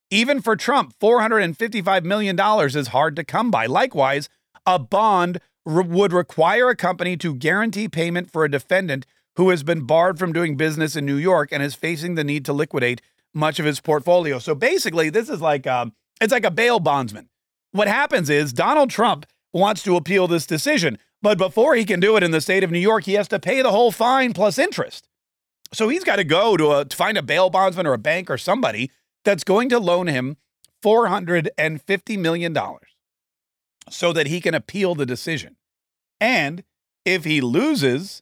Even 0.10 0.42
for 0.42 0.58
Trump, 0.58 0.94
$455 1.00 2.04
million 2.04 2.38
is 2.68 2.88
hard 2.90 3.16
to 3.16 3.24
come 3.24 3.50
by. 3.50 3.66
Likewise, 3.66 4.28
a 4.66 4.78
bond 4.78 5.40
re- 5.66 5.86
would 5.86 6.12
require 6.12 6.70
a 6.70 6.76
company 6.76 7.16
to 7.18 7.34
guarantee 7.34 7.88
payment 7.88 8.30
for 8.30 8.44
a 8.44 8.52
defendant 8.52 9.06
who 9.36 9.50
has 9.50 9.64
been 9.64 9.86
barred 9.86 10.20
from 10.20 10.34
doing 10.34 10.58
business 10.58 10.96
in 10.96 11.06
New 11.06 11.16
York 11.16 11.50
and 11.52 11.64
is 11.64 11.76
facing 11.76 12.16
the 12.16 12.24
need 12.24 12.46
to 12.46 12.54
liquidate 12.54 13.02
much 13.34 13.60
of 13.60 13.66
his 13.66 13.80
portfolio. 13.80 14.40
So 14.40 14.54
basically, 14.56 15.10
this 15.10 15.30
is 15.30 15.42
like 15.42 15.66
um, 15.66 15.94
it's 16.20 16.34
like 16.34 16.46
a 16.46 16.52
bail 16.52 16.80
bondsman. 16.80 17.30
What 17.72 17.88
happens 17.88 18.30
is 18.30 18.52
Donald 18.54 18.90
Trump 18.90 19.26
wants 19.54 19.84
to 19.84 19.96
appeal 19.96 20.28
this 20.28 20.46
decision, 20.46 20.98
but 21.22 21.38
before 21.38 21.76
he 21.76 21.86
can 21.86 22.00
do 22.00 22.18
it 22.18 22.24
in 22.24 22.32
the 22.32 22.42
state 22.42 22.64
of 22.64 22.72
New 22.72 22.80
York, 22.80 23.06
he 23.06 23.14
has 23.14 23.28
to 23.30 23.40
pay 23.40 23.62
the 23.62 23.72
whole 23.72 23.92
fine 23.92 24.34
plus 24.34 24.58
interest. 24.58 25.08
So 25.74 25.88
he's 25.88 26.04
got 26.04 26.18
to 26.18 26.24
go 26.24 26.58
to, 26.58 26.72
a, 26.72 26.86
to 26.86 26.96
find 26.96 27.18
a 27.18 27.24
bail 27.24 27.50
bondsman 27.50 27.88
or 27.88 27.94
a 27.94 27.98
bank 27.98 28.30
or 28.30 28.38
somebody 28.38 28.92
that's 29.24 29.44
going 29.44 29.70
to 29.70 29.80
loan 29.80 30.08
him 30.08 30.38
$450 30.84 32.20
million 32.20 32.58
so 33.90 34.14
that 34.14 34.28
he 34.28 34.42
can 34.42 34.54
appeal 34.54 34.96
the 34.96 35.06
decision. 35.06 35.56
And 36.20 36.64
if 37.06 37.24
he 37.24 37.40
loses, 37.40 38.22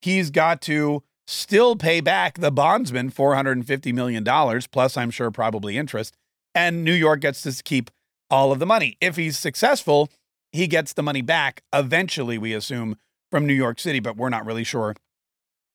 he's 0.00 0.30
got 0.30 0.60
to 0.62 1.02
still 1.26 1.76
pay 1.76 2.00
back 2.00 2.38
the 2.38 2.50
bondsman 2.50 3.10
$450 3.10 3.94
million, 3.94 4.24
plus, 4.70 4.96
I'm 4.96 5.10
sure, 5.10 5.30
probably 5.30 5.76
interest. 5.76 6.16
And 6.54 6.84
New 6.84 6.92
York 6.92 7.20
gets 7.20 7.42
to 7.42 7.62
keep 7.62 7.90
all 8.30 8.52
of 8.52 8.58
the 8.58 8.66
money. 8.66 8.96
If 9.00 9.16
he's 9.16 9.38
successful, 9.38 10.10
he 10.52 10.66
gets 10.66 10.92
the 10.92 11.02
money 11.02 11.22
back 11.22 11.62
eventually, 11.72 12.38
we 12.38 12.52
assume, 12.52 12.96
from 13.30 13.46
New 13.46 13.54
York 13.54 13.78
City, 13.78 14.00
but 14.00 14.16
we're 14.16 14.28
not 14.28 14.44
really 14.44 14.64
sure. 14.64 14.94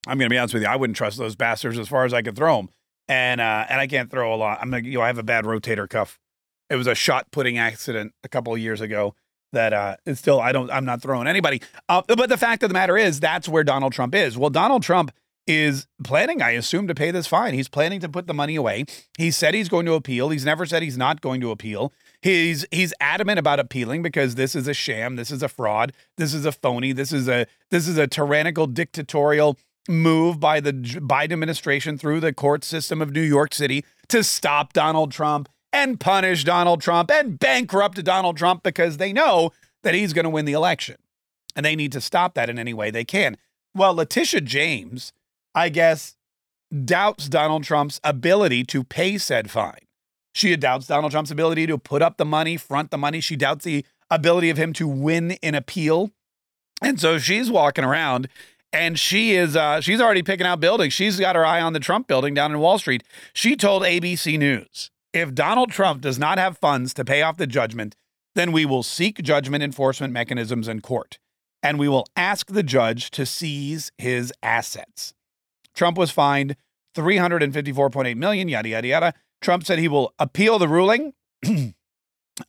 I'm 0.07 0.17
going 0.17 0.29
to 0.29 0.33
be 0.33 0.37
honest 0.37 0.53
with 0.53 0.63
you. 0.63 0.69
I 0.69 0.75
wouldn't 0.75 0.97
trust 0.97 1.17
those 1.17 1.35
bastards 1.35 1.79
as 1.79 1.87
far 1.87 2.05
as 2.05 2.13
I 2.13 2.21
could 2.21 2.35
throw 2.35 2.57
them. 2.57 2.69
And, 3.07 3.39
uh, 3.39 3.65
and 3.69 3.79
I 3.79 3.87
can't 3.87 4.11
throw 4.11 4.33
a 4.33 4.35
lot. 4.35 4.59
I'm 4.61 4.71
like, 4.71 4.83
you 4.83 4.95
know, 4.95 5.01
I 5.01 5.07
have 5.07 5.17
a 5.17 5.23
bad 5.23 5.45
rotator 5.45 5.87
cuff. 5.87 6.19
It 6.69 6.75
was 6.75 6.87
a 6.87 6.95
shot 6.95 7.31
putting 7.31 7.57
accident 7.57 8.13
a 8.23 8.29
couple 8.29 8.53
of 8.53 8.59
years 8.59 8.81
ago 8.81 9.15
that 9.55 9.73
uh, 9.73 9.97
it's 10.05 10.19
still 10.19 10.39
I 10.39 10.51
don't 10.51 10.69
I'm 10.69 10.85
not 10.85 11.01
throwing 11.01 11.27
anybody. 11.27 11.61
Uh, 11.89 12.03
but 12.07 12.29
the 12.29 12.37
fact 12.37 12.63
of 12.63 12.69
the 12.69 12.73
matter 12.73 12.97
is 12.97 13.19
that's 13.19 13.49
where 13.49 13.63
Donald 13.63 13.91
Trump 13.91 14.13
is. 14.13 14.37
Well, 14.37 14.51
Donald 14.51 14.83
Trump 14.83 15.11
is 15.47 15.87
planning, 16.03 16.41
I 16.41 16.51
assume, 16.51 16.87
to 16.87 16.95
pay 16.95 17.11
this 17.11 17.27
fine. 17.27 17.53
He's 17.53 17.67
planning 17.67 17.99
to 17.99 18.09
put 18.09 18.27
the 18.27 18.33
money 18.33 18.55
away. 18.55 18.85
He 19.17 19.29
said 19.29 19.53
he's 19.53 19.69
going 19.69 19.85
to 19.85 19.93
appeal. 19.93 20.29
He's 20.29 20.45
never 20.45 20.65
said 20.65 20.81
he's 20.81 20.97
not 20.97 21.21
going 21.21 21.41
to 21.41 21.51
appeal. 21.51 21.93
He's 22.21 22.65
he's 22.71 22.93
adamant 22.99 23.39
about 23.39 23.59
appealing 23.59 24.01
because 24.01 24.35
this 24.35 24.55
is 24.55 24.67
a 24.67 24.73
sham. 24.73 25.15
This 25.15 25.31
is 25.31 25.43
a 25.43 25.49
fraud. 25.49 25.93
This 26.17 26.33
is 26.33 26.45
a 26.45 26.51
phony. 26.51 26.91
This 26.91 27.11
is 27.11 27.27
a 27.27 27.45
this 27.71 27.87
is 27.87 27.97
a 27.97 28.07
tyrannical 28.07 28.67
dictatorial 28.67 29.57
move 29.87 30.39
by 30.39 30.59
the 30.59 30.73
Biden 30.73 31.33
administration 31.33 31.97
through 31.97 32.19
the 32.19 32.33
court 32.33 32.63
system 32.63 33.01
of 33.01 33.11
New 33.11 33.21
York 33.21 33.53
City 33.53 33.85
to 34.07 34.23
stop 34.23 34.73
Donald 34.73 35.11
Trump 35.11 35.47
and 35.75 35.99
punish 35.99 36.45
Donald 36.45 36.81
Trump 36.81 37.11
and 37.11 37.37
bankrupt 37.37 38.01
Donald 38.01 38.37
Trump 38.37 38.63
because 38.63 38.95
they 38.95 39.11
know 39.11 39.51
that 39.83 39.93
he's 39.93 40.13
going 40.13 40.23
to 40.23 40.29
win 40.29 40.45
the 40.45 40.53
election. 40.53 40.95
And 41.53 41.65
they 41.65 41.75
need 41.75 41.91
to 41.91 42.01
stop 42.01 42.33
that 42.35 42.49
in 42.49 42.57
any 42.57 42.73
way 42.73 42.91
they 42.91 43.03
can. 43.03 43.35
Well, 43.73 43.93
Letitia 43.93 44.41
James, 44.41 45.11
I 45.53 45.67
guess, 45.67 46.15
doubts 46.85 47.27
Donald 47.27 47.65
Trump's 47.65 47.99
ability 48.05 48.63
to 48.65 48.85
pay 48.85 49.17
said 49.17 49.51
fine. 49.51 49.79
She 50.33 50.55
doubts 50.55 50.87
Donald 50.87 51.11
Trump's 51.11 51.31
ability 51.31 51.67
to 51.67 51.77
put 51.77 52.01
up 52.01 52.15
the 52.15 52.25
money, 52.25 52.55
front 52.55 52.89
the 52.89 52.97
money. 52.97 53.19
She 53.19 53.35
doubts 53.35 53.65
the 53.65 53.85
ability 54.09 54.49
of 54.49 54.57
him 54.57 54.71
to 54.73 54.87
win 54.87 55.33
an 55.43 55.55
appeal. 55.55 56.11
And 56.81 57.01
so 57.01 57.17
she's 57.17 57.51
walking 57.51 57.83
around 57.83 58.29
and 58.71 58.97
she 58.97 59.33
is 59.35 59.57
uh, 59.57 59.81
she's 59.81 59.99
already 59.99 60.23
picking 60.23 60.47
out 60.47 60.61
buildings. 60.61 60.93
She's 60.93 61.19
got 61.19 61.35
her 61.35 61.45
eye 61.45 61.61
on 61.61 61.73
the 61.73 61.79
Trump 61.81 62.07
building 62.07 62.33
down 62.33 62.51
in 62.51 62.59
Wall 62.59 62.79
Street. 62.79 63.03
She 63.33 63.57
told 63.57 63.83
ABC 63.83 64.39
News 64.39 64.89
if 65.15 65.33
Donald 65.33 65.71
Trump 65.71 66.01
does 66.01 66.19
not 66.19 66.37
have 66.37 66.57
funds 66.57 66.93
to 66.93 67.05
pay 67.05 67.21
off 67.21 67.37
the 67.37 67.47
judgment, 67.47 67.95
then 68.35 68.51
we 68.51 68.65
will 68.65 68.83
seek 68.83 69.23
judgment 69.23 69.63
enforcement 69.63 70.11
mechanisms 70.11 70.67
in 70.67 70.81
court 70.81 71.19
and 71.63 71.79
we 71.79 71.87
will 71.87 72.05
ask 72.15 72.51
the 72.51 72.61
judge 72.61 73.09
to 73.11 73.25
seize 73.25 73.91
his 73.97 74.31
assets. 74.43 75.13
Trump 75.73 75.97
was 75.97 76.11
fined 76.11 76.55
354.8 76.95 78.15
million, 78.17 78.47
yada 78.47 78.69
yada 78.69 78.87
yada. 78.87 79.13
Trump 79.41 79.65
said 79.65 79.79
he 79.79 79.87
will 79.87 80.13
appeal 80.19 80.59
the 80.59 80.67
ruling. 80.67 81.13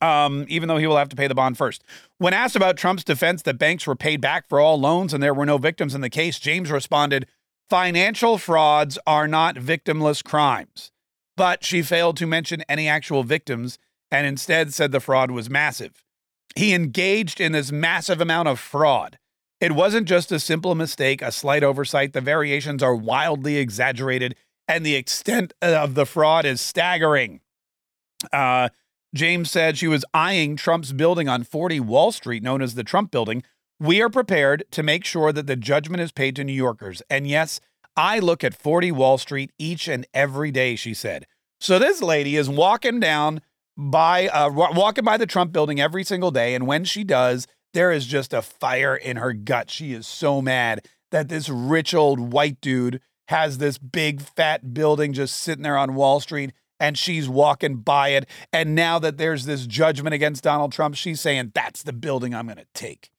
um, 0.01 0.45
even 0.49 0.69
though 0.69 0.77
he 0.77 0.87
will 0.87 0.97
have 0.97 1.09
to 1.09 1.17
pay 1.17 1.29
the 1.29 1.35
bond 1.35 1.57
first. 1.57 1.83
When 2.19 2.35
asked 2.35 2.57
about 2.57 2.77
Trump's 2.77 3.05
defense 3.05 3.43
that 3.43 3.59
banks 3.59 3.87
were 3.87 3.97
paid 3.97 4.21
back 4.21 4.49
for 4.49 4.61
all 4.61 4.79
loans 4.79 5.15
and 5.15 5.23
there 5.23 5.35
were 5.35 5.47
no 5.47 5.59
victims 5.59 5.95
in 5.95 6.01
the 6.01 6.11
case, 6.11 6.39
James 6.39 6.71
responded, 6.71 7.27
Financial 7.71 8.39
frauds 8.39 8.99
are 9.07 9.27
not 9.27 9.57
victimless 9.57 10.23
crimes. 10.23 10.93
But 11.37 11.65
she 11.65 11.83
failed 11.83 12.17
to 12.19 12.27
mention 12.27 12.63
any 12.69 12.89
actual 12.89 13.23
victims 13.23 13.79
and 14.11 14.27
instead 14.27 14.73
said 14.73 14.93
the 14.93 15.01
fraud 15.01 15.31
was 15.31 15.51
massive. 15.51 16.05
He 16.55 16.73
engaged 16.73 17.41
in 17.41 17.53
this 17.53 17.71
massive 17.71 18.21
amount 18.21 18.49
of 18.49 18.59
fraud. 18.59 19.19
It 19.61 19.73
wasn't 19.73 20.09
just 20.09 20.33
a 20.33 20.41
simple 20.41 20.75
mistake, 20.75 21.23
a 21.23 21.33
slight 21.33 21.63
oversight. 21.63 22.13
The 22.13 22.21
variations 22.21 22.83
are 22.83 22.95
wildly 22.95 23.57
exaggerated, 23.57 24.37
and 24.69 24.85
the 24.85 24.95
extent 24.95 25.55
of 25.63 25.95
the 25.95 26.07
fraud 26.07 26.45
is 26.45 26.61
staggering. 26.61 27.41
Uh, 28.33 28.69
James 29.15 29.51
said 29.51 29.79
she 29.79 29.89
was 29.89 30.05
eyeing 30.13 30.57
Trump's 30.57 30.93
building 30.93 31.29
on 31.29 31.43
40 31.43 31.81
Wall 31.81 32.13
Street, 32.13 32.43
known 32.43 32.61
as 32.61 32.75
the 32.75 32.85
Trump 32.85 33.11
Building. 33.11 33.43
We 33.81 34.01
are 34.03 34.11
prepared 34.11 34.65
to 34.73 34.83
make 34.83 35.05
sure 35.05 35.33
that 35.33 35.47
the 35.47 35.57
judgment 35.57 36.03
is 36.03 36.13
paid 36.13 36.37
to 36.37 36.45
New 36.45 36.53
Yorkers. 36.53 37.03
And 37.09 37.27
yes, 37.27 37.61
I 37.97 38.19
look 38.19 38.45
at 38.45 38.55
40 38.55 38.93
Wall 38.93 39.19
Street 39.19 39.53
each 39.59 39.89
and 39.89 40.07
every 40.13 40.51
day, 40.51 40.77
she 40.77 40.95
said. 40.95 41.27
So 41.61 41.79
this 41.79 42.03
lady 42.03 42.37
is 42.37 42.49
walking 42.49 43.01
down 43.01 43.41
by 43.77 44.29
uh, 44.29 44.51
walking 44.51 45.05
by 45.05 45.17
the 45.17 45.27
Trump 45.27 45.53
building 45.53 45.81
every 45.81 46.05
single 46.05 46.31
day. 46.31 46.55
And 46.55 46.67
when 46.67 46.85
she 46.85 47.05
does, 47.05 47.47
there 47.75 47.93
is 47.93 48.07
just 48.07 48.33
a 48.33 48.43
fire 48.43 48.97
in 48.97 49.17
her 49.17 49.33
gut. 49.33 49.71
She 49.71 49.93
is 49.93 50.07
so 50.07 50.41
mad 50.41 50.87
that 51.11 51.29
this 51.29 51.49
rich 51.49 51.95
old 51.95 52.33
white 52.33 52.61
dude 52.61 53.01
has 53.29 53.59
this 53.59 53.79
big 53.79 54.21
fat 54.21 54.73
building 54.75 55.13
just 55.13 55.37
sitting 55.37 55.63
there 55.63 55.77
on 55.77 55.95
Wall 55.95 56.21
Street 56.21 56.53
and 56.79 56.97
she's 56.99 57.29
walking 57.29 57.77
by 57.77 58.11
it. 58.11 58.29
And 58.53 58.75
now 58.75 58.99
that 58.99 59.19
there's 59.19 59.47
this 59.47 59.67
judgment 59.67 60.15
against 60.15 60.45
Donald 60.45 60.73
Trump, 60.73 60.95
she's 60.95 61.21
saying, 61.21 61.53
that's 61.55 61.83
the 61.83 61.93
building 61.93 62.35
I'm 62.35 62.47
going 62.47 62.59
to 62.59 62.67
take. 62.75 63.11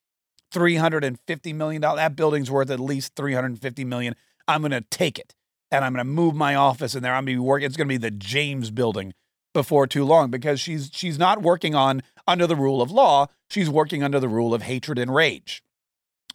$350 0.54 1.56
million. 1.56 1.82
That 1.82 2.16
building's 2.16 2.50
worth 2.50 2.70
at 2.70 2.80
least 2.80 3.16
$350 3.16 3.86
million. 3.86 4.16
I'm 4.48 4.62
going 4.62 4.72
to 4.72 4.82
take 4.82 5.20
it 5.20 5.36
and 5.72 5.84
I'm 5.84 5.94
going 5.94 6.06
to 6.06 6.12
move 6.12 6.36
my 6.36 6.56
office 6.56 6.96
in 6.96 7.04
there. 7.04 7.14
I'm 7.14 7.26
going 7.26 7.36
to 7.36 7.42
be 7.42 7.46
working. 7.46 7.66
It's 7.66 7.78
going 7.78 7.88
to 7.88 7.94
be 7.94 7.98
the 7.98 8.12
James 8.12 8.72
building 8.72 9.14
before 9.54 9.88
too 9.88 10.06
long 10.06 10.30
because 10.30 10.60
she's 10.60 10.90
she's 10.94 11.18
not 11.18 11.42
working 11.42 11.76
on 11.76 12.04
under 12.28 12.48
the 12.48 12.56
rule 12.56 12.82
of 12.82 12.92
law. 12.92 13.28
She's 13.50 13.70
working 13.70 14.04
under 14.04 14.20
the 14.20 14.30
rule 14.30 14.54
of 14.54 14.64
hatred 14.64 15.00
and 15.00 15.14
rage. 15.14 15.64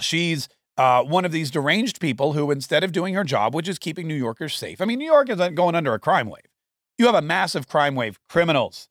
She's 0.00 0.48
uh, 0.76 1.02
one 1.02 1.24
of 1.24 1.32
these 1.32 1.50
deranged 1.50 2.00
people 2.00 2.32
who, 2.32 2.50
instead 2.50 2.82
of 2.82 2.92
doing 2.92 3.14
her 3.14 3.24
job, 3.24 3.54
which 3.54 3.68
is 3.68 3.78
keeping 3.78 4.08
New 4.08 4.14
Yorkers 4.14 4.54
safe, 4.54 4.80
I 4.80 4.86
mean, 4.86 4.98
New 4.98 5.06
York 5.06 5.28
is 5.28 5.36
going 5.54 5.74
under 5.74 5.94
a 5.94 5.98
crime 5.98 6.28
wave. 6.28 6.46
You 6.98 7.06
have 7.06 7.14
a 7.14 7.22
massive 7.22 7.68
crime 7.68 7.94
wave, 7.94 8.18
criminals, 8.28 8.88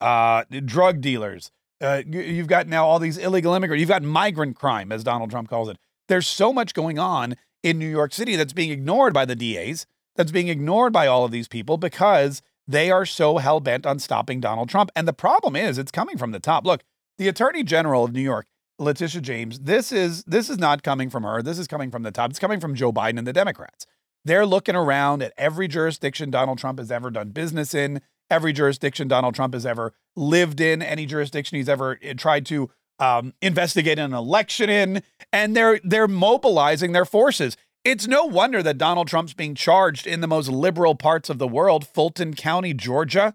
uh, 0.00 0.44
drug 0.64 1.00
dealers. 1.00 1.50
Uh, 1.80 2.02
you've 2.06 2.46
got 2.46 2.68
now 2.68 2.86
all 2.86 2.98
these 2.98 3.18
illegal 3.18 3.54
immigrants. 3.54 3.80
You've 3.80 3.88
got 3.88 4.02
migrant 4.02 4.56
crime, 4.56 4.92
as 4.92 5.02
Donald 5.02 5.30
Trump 5.30 5.48
calls 5.48 5.68
it. 5.68 5.76
There's 6.08 6.26
so 6.26 6.52
much 6.52 6.74
going 6.74 6.98
on 6.98 7.36
in 7.62 7.78
New 7.78 7.88
York 7.88 8.12
City 8.12 8.36
that's 8.36 8.52
being 8.52 8.70
ignored 8.70 9.14
by 9.14 9.24
the 9.24 9.36
DAs, 9.36 9.86
that's 10.16 10.32
being 10.32 10.48
ignored 10.48 10.92
by 10.92 11.06
all 11.06 11.24
of 11.24 11.30
these 11.30 11.48
people 11.48 11.76
because 11.76 12.42
they 12.66 12.90
are 12.90 13.06
so 13.06 13.38
hell 13.38 13.60
bent 13.60 13.86
on 13.86 13.98
stopping 13.98 14.40
Donald 14.40 14.68
Trump. 14.68 14.90
And 14.94 15.06
the 15.06 15.12
problem 15.12 15.56
is, 15.56 15.78
it's 15.78 15.90
coming 15.90 16.18
from 16.18 16.32
the 16.32 16.40
top. 16.40 16.64
Look, 16.64 16.82
the 17.18 17.28
Attorney 17.28 17.62
General 17.62 18.04
of 18.04 18.12
New 18.12 18.20
York, 18.20 18.46
Letitia 18.78 19.20
James, 19.20 19.60
this 19.60 19.92
is 19.92 20.24
this 20.24 20.48
is 20.48 20.58
not 20.58 20.82
coming 20.82 21.10
from 21.10 21.22
her. 21.22 21.42
This 21.42 21.58
is 21.58 21.66
coming 21.66 21.90
from 21.90 22.02
the 22.02 22.10
top. 22.10 22.30
It's 22.30 22.38
coming 22.38 22.60
from 22.60 22.74
Joe 22.74 22.92
Biden 22.92 23.18
and 23.18 23.26
the 23.26 23.32
Democrats. 23.32 23.86
They're 24.24 24.46
looking 24.46 24.76
around 24.76 25.22
at 25.22 25.32
every 25.36 25.66
jurisdiction 25.66 26.30
Donald 26.30 26.58
Trump 26.58 26.78
has 26.78 26.92
ever 26.92 27.10
done 27.10 27.30
business 27.30 27.74
in, 27.74 28.00
every 28.30 28.52
jurisdiction 28.52 29.08
Donald 29.08 29.34
Trump 29.34 29.54
has 29.54 29.66
ever 29.66 29.92
lived 30.14 30.60
in, 30.60 30.80
any 30.80 31.06
jurisdiction 31.06 31.56
he's 31.56 31.68
ever 31.68 31.98
eh, 32.02 32.14
tried 32.14 32.46
to 32.46 32.70
um, 33.02 33.34
investigate 33.42 33.98
an 33.98 34.12
election 34.12 34.70
in, 34.70 35.02
and 35.32 35.56
they're 35.56 35.80
they're 35.82 36.06
mobilizing 36.06 36.92
their 36.92 37.04
forces. 37.04 37.56
It's 37.84 38.06
no 38.06 38.24
wonder 38.24 38.62
that 38.62 38.78
Donald 38.78 39.08
Trump's 39.08 39.34
being 39.34 39.56
charged 39.56 40.06
in 40.06 40.20
the 40.20 40.28
most 40.28 40.48
liberal 40.48 40.94
parts 40.94 41.28
of 41.28 41.38
the 41.38 41.48
world 41.48 41.84
Fulton 41.84 42.34
County, 42.34 42.72
Georgia, 42.72 43.34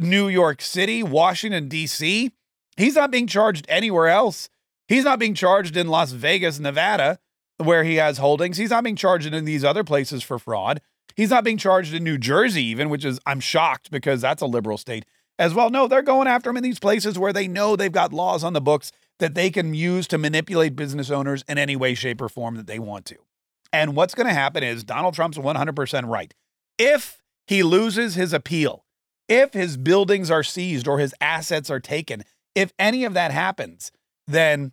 New 0.00 0.28
York 0.28 0.62
City, 0.62 1.02
Washington, 1.02 1.68
D.C. 1.68 2.30
He's 2.76 2.94
not 2.94 3.10
being 3.10 3.26
charged 3.26 3.66
anywhere 3.68 4.06
else. 4.06 4.48
He's 4.86 5.04
not 5.04 5.18
being 5.18 5.34
charged 5.34 5.76
in 5.76 5.88
Las 5.88 6.12
Vegas, 6.12 6.60
Nevada, 6.60 7.18
where 7.58 7.82
he 7.82 7.96
has 7.96 8.18
holdings. 8.18 8.56
He's 8.56 8.70
not 8.70 8.84
being 8.84 8.96
charged 8.96 9.34
in 9.34 9.44
these 9.44 9.64
other 9.64 9.82
places 9.82 10.22
for 10.22 10.38
fraud. 10.38 10.80
He's 11.16 11.30
not 11.30 11.44
being 11.44 11.58
charged 11.58 11.92
in 11.92 12.04
New 12.04 12.18
Jersey, 12.18 12.64
even, 12.66 12.88
which 12.88 13.04
is, 13.04 13.18
I'm 13.26 13.40
shocked 13.40 13.90
because 13.90 14.20
that's 14.20 14.42
a 14.42 14.46
liberal 14.46 14.78
state 14.78 15.04
as 15.38 15.54
well. 15.54 15.70
No, 15.70 15.86
they're 15.86 16.02
going 16.02 16.28
after 16.28 16.50
them 16.50 16.56
in 16.56 16.62
these 16.62 16.78
places 16.78 17.18
where 17.18 17.32
they 17.32 17.48
know 17.48 17.76
they've 17.76 17.90
got 17.90 18.12
laws 18.12 18.44
on 18.44 18.52
the 18.52 18.60
books 18.60 18.92
that 19.18 19.34
they 19.34 19.50
can 19.50 19.74
use 19.74 20.06
to 20.08 20.18
manipulate 20.18 20.76
business 20.76 21.10
owners 21.10 21.44
in 21.48 21.58
any 21.58 21.76
way, 21.76 21.94
shape, 21.94 22.20
or 22.20 22.28
form 22.28 22.56
that 22.56 22.66
they 22.66 22.78
want 22.78 23.04
to. 23.06 23.16
And 23.72 23.96
what's 23.96 24.14
going 24.14 24.26
to 24.26 24.34
happen 24.34 24.62
is 24.62 24.84
Donald 24.84 25.14
Trump's 25.14 25.38
100% 25.38 26.08
right. 26.08 26.34
If 26.78 27.22
he 27.46 27.62
loses 27.62 28.14
his 28.14 28.32
appeal, 28.32 28.84
if 29.28 29.54
his 29.54 29.76
buildings 29.76 30.30
are 30.30 30.42
seized 30.42 30.86
or 30.86 30.98
his 30.98 31.14
assets 31.20 31.70
are 31.70 31.80
taken, 31.80 32.22
if 32.54 32.72
any 32.78 33.04
of 33.04 33.14
that 33.14 33.30
happens, 33.30 33.92
then 34.26 34.72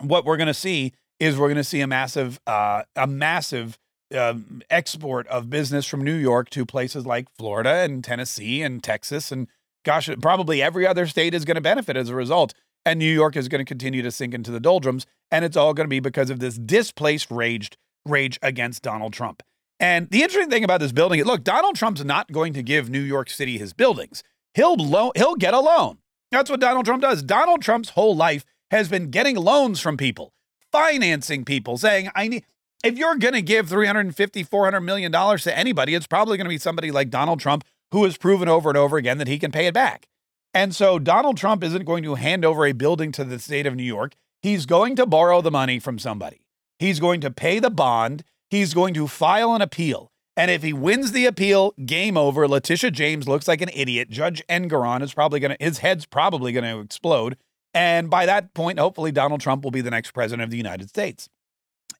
what 0.00 0.24
we're 0.24 0.36
going 0.36 0.46
to 0.46 0.54
see 0.54 0.92
is 1.20 1.36
we're 1.36 1.48
going 1.48 1.56
to 1.56 1.64
see 1.64 1.80
a 1.80 1.86
massive, 1.86 2.40
uh, 2.46 2.82
a 2.96 3.06
massive 3.06 3.78
um, 4.16 4.62
export 4.70 5.26
of 5.28 5.50
business 5.50 5.86
from 5.86 6.02
New 6.02 6.14
York 6.14 6.50
to 6.50 6.64
places 6.64 7.06
like 7.06 7.26
Florida 7.36 7.70
and 7.70 8.02
Tennessee 8.02 8.62
and 8.62 8.82
Texas 8.82 9.30
and 9.30 9.48
gosh, 9.84 10.08
probably 10.20 10.62
every 10.62 10.86
other 10.86 11.06
state 11.06 11.34
is 11.34 11.44
going 11.44 11.56
to 11.56 11.60
benefit 11.60 11.96
as 11.96 12.08
a 12.08 12.14
result. 12.14 12.54
And 12.84 12.98
New 12.98 13.12
York 13.12 13.36
is 13.36 13.48
going 13.48 13.60
to 13.60 13.64
continue 13.64 14.02
to 14.02 14.10
sink 14.10 14.34
into 14.34 14.50
the 14.50 14.60
doldrums. 14.60 15.06
And 15.30 15.44
it's 15.44 15.56
all 15.56 15.74
going 15.74 15.86
to 15.86 15.90
be 15.90 16.00
because 16.00 16.30
of 16.30 16.40
this 16.40 16.56
displaced 16.58 17.30
raged 17.30 17.76
rage 18.04 18.38
against 18.42 18.82
Donald 18.82 19.12
Trump. 19.12 19.42
And 19.78 20.10
the 20.10 20.22
interesting 20.22 20.50
thing 20.50 20.64
about 20.64 20.80
this 20.80 20.92
building, 20.92 21.22
look, 21.24 21.44
Donald 21.44 21.76
Trump's 21.76 22.04
not 22.04 22.30
going 22.30 22.52
to 22.54 22.62
give 22.62 22.90
New 22.90 23.00
York 23.00 23.30
City 23.30 23.58
his 23.58 23.72
buildings. 23.72 24.22
He'll 24.54 24.76
lo- 24.76 25.12
he'll 25.16 25.34
get 25.34 25.54
a 25.54 25.60
loan. 25.60 25.98
That's 26.30 26.50
what 26.50 26.60
Donald 26.60 26.84
Trump 26.84 27.02
does. 27.02 27.22
Donald 27.22 27.62
Trump's 27.62 27.90
whole 27.90 28.14
life 28.14 28.44
has 28.70 28.88
been 28.88 29.10
getting 29.10 29.36
loans 29.36 29.80
from 29.80 29.96
people, 29.96 30.32
financing 30.70 31.44
people, 31.44 31.78
saying, 31.78 32.10
"I 32.14 32.28
need 32.28 32.44
if 32.84 32.98
you're 32.98 33.16
going 33.16 33.34
to 33.34 33.42
give 33.42 33.68
350, 33.68 34.42
400 34.42 34.80
million 34.80 35.12
dollars 35.12 35.44
to 35.44 35.56
anybody, 35.56 35.94
it's 35.94 36.06
probably 36.06 36.36
going 36.36 36.46
to 36.46 36.50
be 36.50 36.58
somebody 36.58 36.90
like 36.90 37.10
Donald 37.10 37.40
Trump 37.40 37.64
who 37.92 38.04
has 38.04 38.16
proven 38.16 38.48
over 38.48 38.68
and 38.68 38.76
over 38.78 38.96
again 38.96 39.18
that 39.18 39.28
he 39.28 39.38
can 39.38 39.52
pay 39.52 39.66
it 39.66 39.74
back." 39.74 40.08
And 40.52 40.74
so 40.74 40.98
Donald 40.98 41.36
Trump 41.36 41.64
isn't 41.64 41.84
going 41.84 42.02
to 42.04 42.16
hand 42.16 42.44
over 42.44 42.66
a 42.66 42.72
building 42.72 43.12
to 43.12 43.24
the 43.24 43.38
state 43.38 43.66
of 43.66 43.74
New 43.74 43.82
York. 43.82 44.14
He's 44.42 44.66
going 44.66 44.96
to 44.96 45.06
borrow 45.06 45.40
the 45.40 45.50
money 45.50 45.78
from 45.78 45.98
somebody. 45.98 46.42
He's 46.78 47.00
going 47.00 47.20
to 47.20 47.30
pay 47.30 47.58
the 47.58 47.70
bond. 47.70 48.24
He's 48.50 48.74
going 48.74 48.92
to 48.94 49.06
file 49.06 49.54
an 49.54 49.62
appeal. 49.62 50.10
And 50.36 50.50
if 50.50 50.62
he 50.62 50.72
wins 50.72 51.12
the 51.12 51.26
appeal, 51.26 51.74
game 51.84 52.16
over. 52.16 52.48
Letitia 52.48 52.90
James 52.90 53.28
looks 53.28 53.46
like 53.46 53.60
an 53.60 53.70
idiot. 53.74 54.10
Judge 54.10 54.42
Engoron 54.48 55.02
is 55.02 55.14
probably 55.14 55.40
going 55.40 55.56
to, 55.56 55.64
his 55.64 55.78
head's 55.78 56.06
probably 56.06 56.52
going 56.52 56.64
to 56.64 56.80
explode. 56.80 57.36
And 57.74 58.10
by 58.10 58.26
that 58.26 58.52
point, 58.54 58.78
hopefully, 58.78 59.12
Donald 59.12 59.40
Trump 59.40 59.62
will 59.62 59.70
be 59.70 59.80
the 59.80 59.90
next 59.90 60.10
president 60.12 60.42
of 60.42 60.50
the 60.50 60.56
United 60.56 60.88
States. 60.88 61.28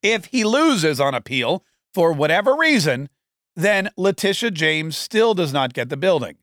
If 0.03 0.27
he 0.27 0.45
loses 0.45 1.01
on 1.01 1.15
appeal 1.15 1.65
for 1.95 2.13
whatever 2.13 2.57
reason, 2.57 3.09
then 3.57 3.91
Letitia 3.97 4.51
James 4.51 4.97
still 4.97 5.35
does 5.35 5.53
not 5.53 5.75
get 5.75 5.89
the 5.89 5.97
building. 5.97 6.37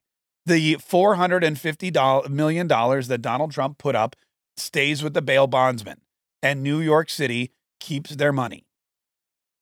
The 0.45 0.75
$450 0.77 2.29
million 2.29 2.67
that 2.67 3.19
Donald 3.21 3.51
Trump 3.51 3.77
put 3.77 3.95
up 3.95 4.15
stays 4.57 5.03
with 5.03 5.13
the 5.13 5.21
bail 5.21 5.47
bondsman. 5.47 6.01
And 6.41 6.63
New 6.63 6.79
York 6.79 7.09
City 7.09 7.51
keeps 7.79 8.15
their 8.15 8.31
money. 8.31 8.65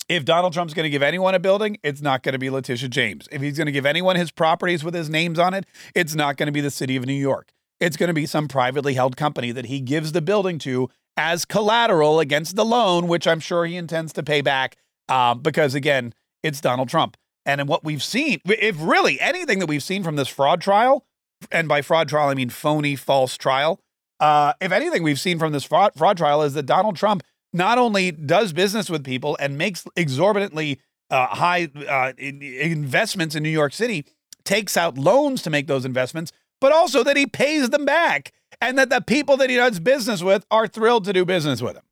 If 0.10 0.24
Donald 0.24 0.54
Trump's 0.54 0.74
going 0.74 0.86
to 0.86 0.90
give 0.90 1.04
anyone 1.04 1.36
a 1.36 1.40
building, 1.40 1.78
it's 1.84 2.02
not 2.02 2.24
going 2.24 2.34
to 2.34 2.40
be 2.40 2.50
Letitia 2.50 2.88
James. 2.88 3.28
If 3.32 3.42
he's 3.42 3.58
going 3.58 3.66
to 3.66 3.74
give 3.74 3.86
anyone 3.86 4.16
his 4.16 4.32
properties 4.32 4.84
with 4.84 4.94
his 4.94 5.10
names 5.10 5.38
on 5.38 5.54
it, 5.54 5.66
it's 5.94 6.16
not 6.16 6.38
going 6.38 6.48
to 6.48 6.54
be 6.54 6.62
the 6.62 6.72
city 6.72 6.96
of 6.96 7.06
New 7.06 7.14
York. 7.14 7.52
It's 7.80 7.98
going 7.98 8.08
to 8.08 8.14
be 8.14 8.26
some 8.26 8.48
privately 8.48 8.94
held 8.94 9.18
company 9.18 9.52
that 9.52 9.66
he 9.66 9.82
gives 9.82 10.14
the 10.14 10.22
building 10.22 10.60
to 10.60 10.90
as 11.18 11.44
collateral 11.44 12.20
against 12.20 12.56
the 12.56 12.64
loan, 12.64 13.08
which 13.08 13.28
I'm 13.28 13.40
sure 13.40 13.66
he 13.66 13.76
intends 13.76 14.14
to 14.14 14.24
pay 14.24 14.42
back 14.42 14.78
uh, 15.10 15.34
because, 15.34 15.76
again, 15.76 16.14
it's 16.42 16.62
Donald 16.62 16.90
Trump. 16.90 17.18
And 17.48 17.62
in 17.62 17.68
what 17.68 17.84
we've 17.84 18.04
seen, 18.04 18.42
if 18.46 18.76
really 18.80 19.20
anything 19.22 19.60
that 19.60 19.68
we've 19.68 19.82
seen 19.82 20.04
from 20.04 20.18
this 20.18 20.28
fraud 20.28 20.62
trial, 20.62 21.06
and 21.50 21.68
by 21.68 21.82
fraud 21.82 22.10
trial, 22.10 22.28
I 22.28 22.34
mean 22.34 22.50
phony, 22.50 22.96
false 22.98 23.38
trial, 23.38 23.80
uh, 24.20 24.54
if 24.60 24.72
anything 24.72 25.02
we've 25.02 25.20
seen 25.20 25.40
from 25.40 25.54
this 25.54 25.64
fraud, 25.64 25.94
fraud 25.96 26.18
trial 26.18 26.44
is 26.44 26.54
that 26.56 26.66
Donald 26.66 26.98
Trump 26.98 27.24
not 27.54 27.78
only 27.78 28.12
does 28.12 28.52
business 28.52 28.90
with 28.90 29.04
people 29.04 29.38
and 29.40 29.58
makes 29.58 29.86
exorbitantly 29.96 30.82
uh, 31.10 31.28
high 31.28 31.70
uh, 31.88 32.12
investments 32.18 33.34
in 33.34 33.44
New 33.44 33.50
York 33.50 33.72
City, 33.72 34.06
takes 34.44 34.76
out 34.76 34.98
loans 34.98 35.42
to 35.44 35.50
make 35.50 35.68
those 35.68 35.86
investments, 35.86 36.34
but 36.60 36.74
also 36.74 37.02
that 37.02 37.16
he 37.16 37.26
pays 37.26 37.70
them 37.70 37.86
back 37.86 38.34
and 38.60 38.78
that 38.78 38.90
the 38.90 39.00
people 39.00 39.38
that 39.38 39.50
he 39.50 39.56
does 39.56 39.80
business 39.80 40.22
with 40.22 40.46
are 40.52 40.68
thrilled 40.68 41.06
to 41.06 41.14
do 41.14 41.24
business 41.24 41.62
with 41.62 41.78
him. 41.78 41.84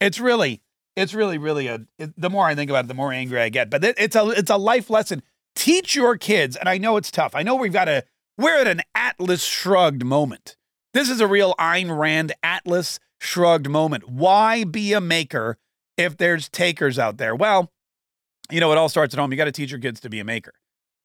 It's 0.00 0.18
really, 0.18 0.62
it's 0.96 1.14
really, 1.14 1.38
really 1.38 1.68
a. 1.68 1.86
It, 1.98 2.18
the 2.20 2.30
more 2.30 2.46
I 2.46 2.54
think 2.54 2.70
about 2.70 2.86
it, 2.86 2.88
the 2.88 2.94
more 2.94 3.12
angry 3.12 3.40
I 3.40 3.50
get. 3.50 3.70
But 3.70 3.84
it, 3.84 3.96
it's 3.98 4.16
a, 4.16 4.28
it's 4.30 4.50
a 4.50 4.56
life 4.56 4.90
lesson. 4.90 5.22
Teach 5.54 5.94
your 5.94 6.16
kids, 6.16 6.56
and 6.56 6.68
I 6.68 6.78
know 6.78 6.96
it's 6.96 7.10
tough. 7.10 7.34
I 7.34 7.42
know 7.42 7.54
we've 7.54 7.72
got 7.72 7.88
a, 7.88 8.04
we're 8.36 8.58
at 8.58 8.66
an 8.66 8.82
Atlas 8.94 9.42
shrugged 9.42 10.04
moment 10.04 10.56
This 10.92 11.08
is 11.08 11.20
a 11.20 11.26
real 11.26 11.54
Ayn 11.58 11.96
Rand 11.96 12.32
Atlas 12.42 12.98
shrugged 13.18 13.68
moment. 13.68 14.08
Why 14.08 14.64
be 14.64 14.92
a 14.92 15.00
maker 15.00 15.58
if 15.96 16.16
there's 16.16 16.48
takers 16.48 16.98
out 16.98 17.16
there? 17.16 17.34
Well, 17.34 17.70
you 18.50 18.60
know, 18.60 18.72
it 18.72 18.78
all 18.78 18.88
starts 18.88 19.14
at 19.14 19.20
home. 19.20 19.30
You 19.30 19.36
got 19.36 19.46
to 19.46 19.52
teach 19.52 19.70
your 19.70 19.80
kids 19.80 20.00
to 20.00 20.10
be 20.10 20.20
a 20.20 20.24
maker. 20.24 20.52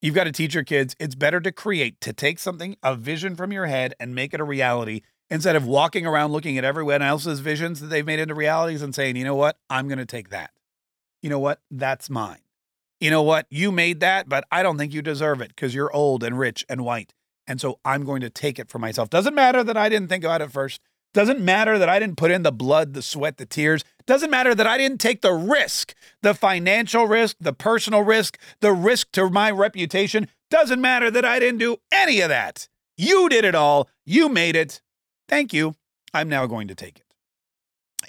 You've 0.02 0.16
got 0.16 0.26
to 0.26 0.32
teach 0.32 0.54
your 0.54 0.64
kids 0.64 0.96
it's 1.00 1.16
better 1.16 1.40
to 1.40 1.52
create, 1.52 2.02
to 2.02 2.14
take 2.14 2.40
something, 2.40 2.76
a 2.84 2.96
vision 2.96 3.36
from 3.36 3.52
your 3.52 3.68
head 3.68 3.94
and 4.00 4.16
make 4.16 4.34
it 4.34 4.42
a 4.42 4.44
reality 4.44 5.02
instead 5.32 5.56
of 5.56 5.66
walking 5.66 6.06
around 6.06 6.34
looking 6.34 6.58
at 6.58 6.66
everyone 6.66 7.02
else's 7.02 7.40
visions 7.40 7.80
that 7.80 7.88
they've 7.88 8.06
made 8.06 8.20
into 8.20 8.36
realities 8.36 8.82
and 8.82 8.94
saying, 8.94 9.16
you 9.16 9.24
know 9.24 9.34
what, 9.34 9.58
I'm 9.70 9.88
going 9.88 9.98
to 9.98 10.06
take 10.06 10.30
that. 10.30 10.52
You 11.24 11.30
know 11.30 11.40
what, 11.40 11.62
that's 11.72 12.10
mine. 12.10 12.42
You 13.00 13.10
know 13.10 13.24
what, 13.24 13.48
you 13.50 13.72
made 13.72 14.02
that, 14.02 14.30
but 14.30 14.44
I 14.52 14.62
don't 14.62 14.78
think 14.78 14.94
you 14.94 15.02
deserve 15.02 15.42
it 15.42 15.48
because 15.56 15.74
you're 15.74 15.92
old 15.96 16.24
and 16.24 16.38
rich 16.38 16.66
and 16.70 16.86
white. 16.86 17.14
And 17.48 17.60
so 17.60 17.80
I'm 17.84 18.04
going 18.04 18.22
to 18.22 18.30
take 18.30 18.60
it 18.60 18.70
for 18.70 18.78
myself. 18.78 19.10
Doesn't 19.10 19.34
matter 19.34 19.64
that 19.64 19.78
I 19.78 19.90
didn't 19.90 20.10
think 20.10 20.24
about 20.24 20.42
it 20.42 20.52
first. 20.52 20.82
Doesn't 21.14 21.42
matter 21.42 21.78
that 21.78 21.90
I 21.90 22.00
didn't 22.00 22.18
put 22.18 22.32
in 22.32 22.44
the 22.44 22.52
blood, 22.52 22.94
the 22.94 23.02
sweat, 23.02 23.38
the 23.38 23.46
tears. 23.46 23.84
Doesn't 24.06 24.30
matter 24.30 24.54
that 24.54 24.68
I 24.68 24.78
didn't 24.78 25.00
take 25.00 25.22
the 25.22 25.34
risk, 25.34 25.94
the 26.22 26.34
financial 26.34 27.06
risk, 27.06 27.38
the 27.40 27.54
personal 27.54 28.02
risk, 28.02 28.38
the 28.62 28.72
risk 28.72 29.12
to 29.14 29.30
my 29.30 29.52
reputation. 29.52 30.28
Doesn't 30.50 30.80
matter 30.80 31.10
that 31.12 31.26
I 31.26 31.40
didn't 31.40 31.60
do 31.60 31.78
any 31.92 32.22
of 32.22 32.30
that. 32.30 32.68
You 32.98 33.28
did 33.28 33.44
it 33.44 33.56
all. 33.56 33.90
You 34.06 34.30
made 34.30 34.56
it. 34.56 34.82
Thank 35.32 35.54
you. 35.54 35.76
I'm 36.14 36.28
now 36.28 36.46
going 36.46 36.68
to 36.68 36.76
take 36.76 37.00
it. 37.00 37.06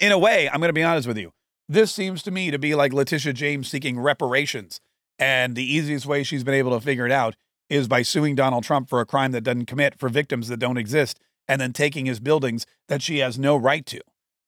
In 0.01 0.11
a 0.11 0.19
way, 0.19 0.49
I'm 0.49 0.59
going 0.59 0.67
to 0.69 0.73
be 0.73 0.83
honest 0.83 1.07
with 1.07 1.17
you. 1.17 1.31
This 1.69 1.91
seems 1.91 2.21
to 2.23 2.31
me 2.31 2.51
to 2.51 2.59
be 2.59 2.75
like 2.75 2.91
Letitia 2.91 3.31
James 3.31 3.69
seeking 3.69 3.97
reparations. 3.97 4.81
And 5.17 5.55
the 5.55 5.63
easiest 5.63 6.05
way 6.05 6.23
she's 6.23 6.43
been 6.43 6.53
able 6.53 6.77
to 6.77 6.85
figure 6.85 7.05
it 7.05 7.11
out 7.13 7.35
is 7.69 7.87
by 7.87 8.01
suing 8.01 8.35
Donald 8.35 8.65
Trump 8.65 8.89
for 8.89 8.99
a 8.99 9.05
crime 9.05 9.31
that 9.31 9.45
doesn't 9.45 9.67
commit 9.67 9.97
for 9.97 10.09
victims 10.09 10.49
that 10.49 10.57
don't 10.57 10.77
exist 10.77 11.17
and 11.47 11.61
then 11.61 11.71
taking 11.71 12.05
his 12.05 12.19
buildings 12.19 12.65
that 12.89 13.01
she 13.01 13.19
has 13.19 13.39
no 13.39 13.55
right 13.55 13.85
to. 13.85 14.01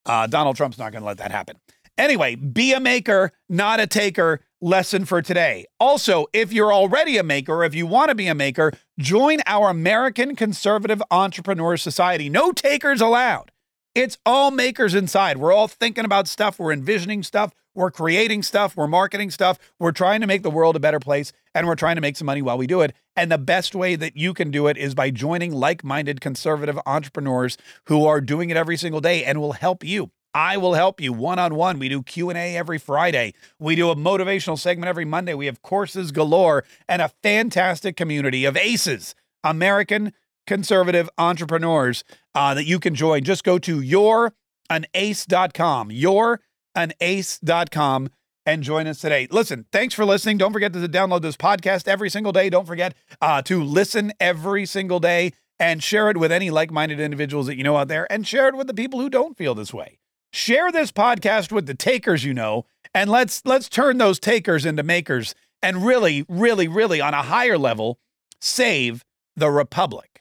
Uh, 0.05 0.27
Donald 0.27 0.58
Trump's 0.58 0.77
not 0.77 0.91
going 0.91 1.01
to 1.01 1.08
let 1.08 1.17
that 1.17 1.32
happen. 1.32 1.55
Anyway, 1.98 2.36
be 2.36 2.74
a 2.74 2.79
maker, 2.82 3.32
not 3.48 3.79
a 3.79 3.88
taker. 3.88 4.41
Lesson 4.65 5.05
for 5.05 5.22
today. 5.22 5.67
Also, 5.79 6.25
if 6.34 6.51
you're 6.51 6.74
already 6.74 7.19
a 7.19 7.24
maker, 7.24 7.63
if 7.63 7.75
you 7.75 7.86
want 7.86 8.10
to 8.10 8.15
be 8.15 8.25
a 8.25 8.34
maker, 8.34 8.72
join 8.98 9.38
our 9.45 9.69
American 9.69 10.36
Conservative 10.36 11.03
Entrepreneur 11.12 11.77
Society. 11.77 12.29
No 12.29 12.51
takers 12.51 13.00
allowed. 13.00 13.51
It's 13.93 14.17
all 14.25 14.50
makers 14.50 14.95
inside. 14.95 15.38
We're 15.38 15.53
all 15.53 15.67
thinking 15.67 16.03
about 16.03 16.27
stuff, 16.27 16.57
we're 16.57 16.74
envisioning 16.74 17.22
stuff, 17.22 17.53
we're 17.75 17.91
creating 17.91 18.41
stuff, 18.41 18.75
we're 18.75 18.88
marketing 18.88 19.29
stuff, 19.29 19.60
we're 19.77 19.91
trying 19.91 20.22
to 20.22 20.27
make 20.27 20.41
the 20.41 20.50
world 20.50 20.75
a 20.75 20.79
better 20.79 21.00
place, 21.00 21.31
and 21.53 21.67
we're 21.67 21.75
trying 21.75 21.98
to 21.98 22.01
make 22.01 22.17
some 22.17 22.25
money 22.25 22.41
while 22.41 22.57
we 22.57 22.65
do 22.65 22.81
it. 22.81 22.95
And 23.15 23.31
the 23.31 23.38
best 23.38 23.75
way 23.75 23.95
that 23.95 24.17
you 24.17 24.34
can 24.34 24.50
do 24.50 24.65
it 24.65 24.77
is 24.77 24.95
by 24.95 25.12
joining 25.12 25.53
like-minded 25.53 26.22
conservative 26.22 26.79
entrepreneurs 26.88 27.55
who 27.86 28.07
are 28.07 28.19
doing 28.19 28.50
it 28.50 28.57
every 28.57 28.77
single 28.77 29.00
day 29.00 29.24
and 29.24 29.39
will 29.39 29.53
help 29.53 29.84
you. 29.84 30.10
I 30.36 30.58
will 30.58 30.74
help 30.74 31.00
you 31.00 31.13
one-on-one. 31.13 31.80
We 31.80 31.88
do 31.88 32.04
Q&A 32.04 32.58
every 32.58 32.77
Friday. 32.77 33.34
We 33.58 33.77
do 33.77 33.89
a 33.89 33.96
motivational 33.96 34.60
segment 34.60 34.89
every 34.89 35.06
Monday. 35.06 35.34
We 35.34 35.46
have 35.46 35.62
courses 35.62 36.12
galore 36.12 36.65
and 36.89 37.01
a 37.01 37.08
fantastic 37.24 37.96
community 37.96 38.44
of 38.44 38.58
aces, 38.58 39.15
American 39.46 40.12
conservative 40.46 41.10
entrepreneurs 41.18 42.04
uh, 42.36 42.54
that 42.54 42.65
you 42.65 42.80
can 42.80 42.96
join. 42.96 43.24
Just 43.24 43.46
go 43.46 43.58
to 43.60 43.80
youranace.com. 43.80 45.92
Your 45.92 46.42
anace.com 46.75 48.10
and 48.46 48.62
join 48.62 48.88
us 48.88 49.00
today. 49.00 49.30
Listen, 49.32 49.65
thanks 49.72 49.94
for 49.94 50.04
listening. 50.04 50.38
Don't 50.38 50.51
forget 50.51 50.74
to 50.74 50.80
download 50.80 51.22
this 51.22 51.38
podcast 51.38 51.88
every 51.88 52.10
single 52.10 52.34
day. 52.34 52.50
Don't 52.50 52.68
forget 52.68 52.94
uh, 53.22 53.42
to 53.44 53.63
listen 53.63 54.12
every 54.20 54.65
single 54.65 55.00
day 55.00 55.32
and 55.58 55.82
share 55.82 56.10
it 56.10 56.18
with 56.18 56.34
any 56.34 56.50
like 56.50 56.72
minded 56.72 57.00
individuals 57.00 57.48
that 57.48 57.56
you 57.56 57.63
know 57.63 57.77
out 57.77 57.88
there 57.88 58.06
and 58.12 58.27
share 58.27 58.50
it 58.50 58.58
with 58.58 58.68
the 58.68 58.74
people 58.74 59.00
who 59.00 59.10
don't 59.10 59.38
feel 59.38 59.56
this 59.56 59.74
way. 59.74 59.98
Share 60.36 60.70
this 60.70 60.92
podcast 60.92 61.54
with 61.54 61.65
the 61.65 61.74
takers 61.74 62.25
you 62.25 62.34
know 62.34 62.65
and 62.94 63.10
let's 63.10 63.42
let's 63.46 63.70
turn 63.70 64.00
those 64.00 64.20
takers 64.20 64.66
into 64.66 64.83
makers 64.83 65.33
and 65.62 65.86
really 65.86 66.25
really 66.27 66.68
really 66.68 67.00
on 67.00 67.14
a 67.14 67.22
higher 67.22 67.57
level 67.57 68.00
save 68.42 69.05
the 69.38 69.50
republic. 69.50 70.15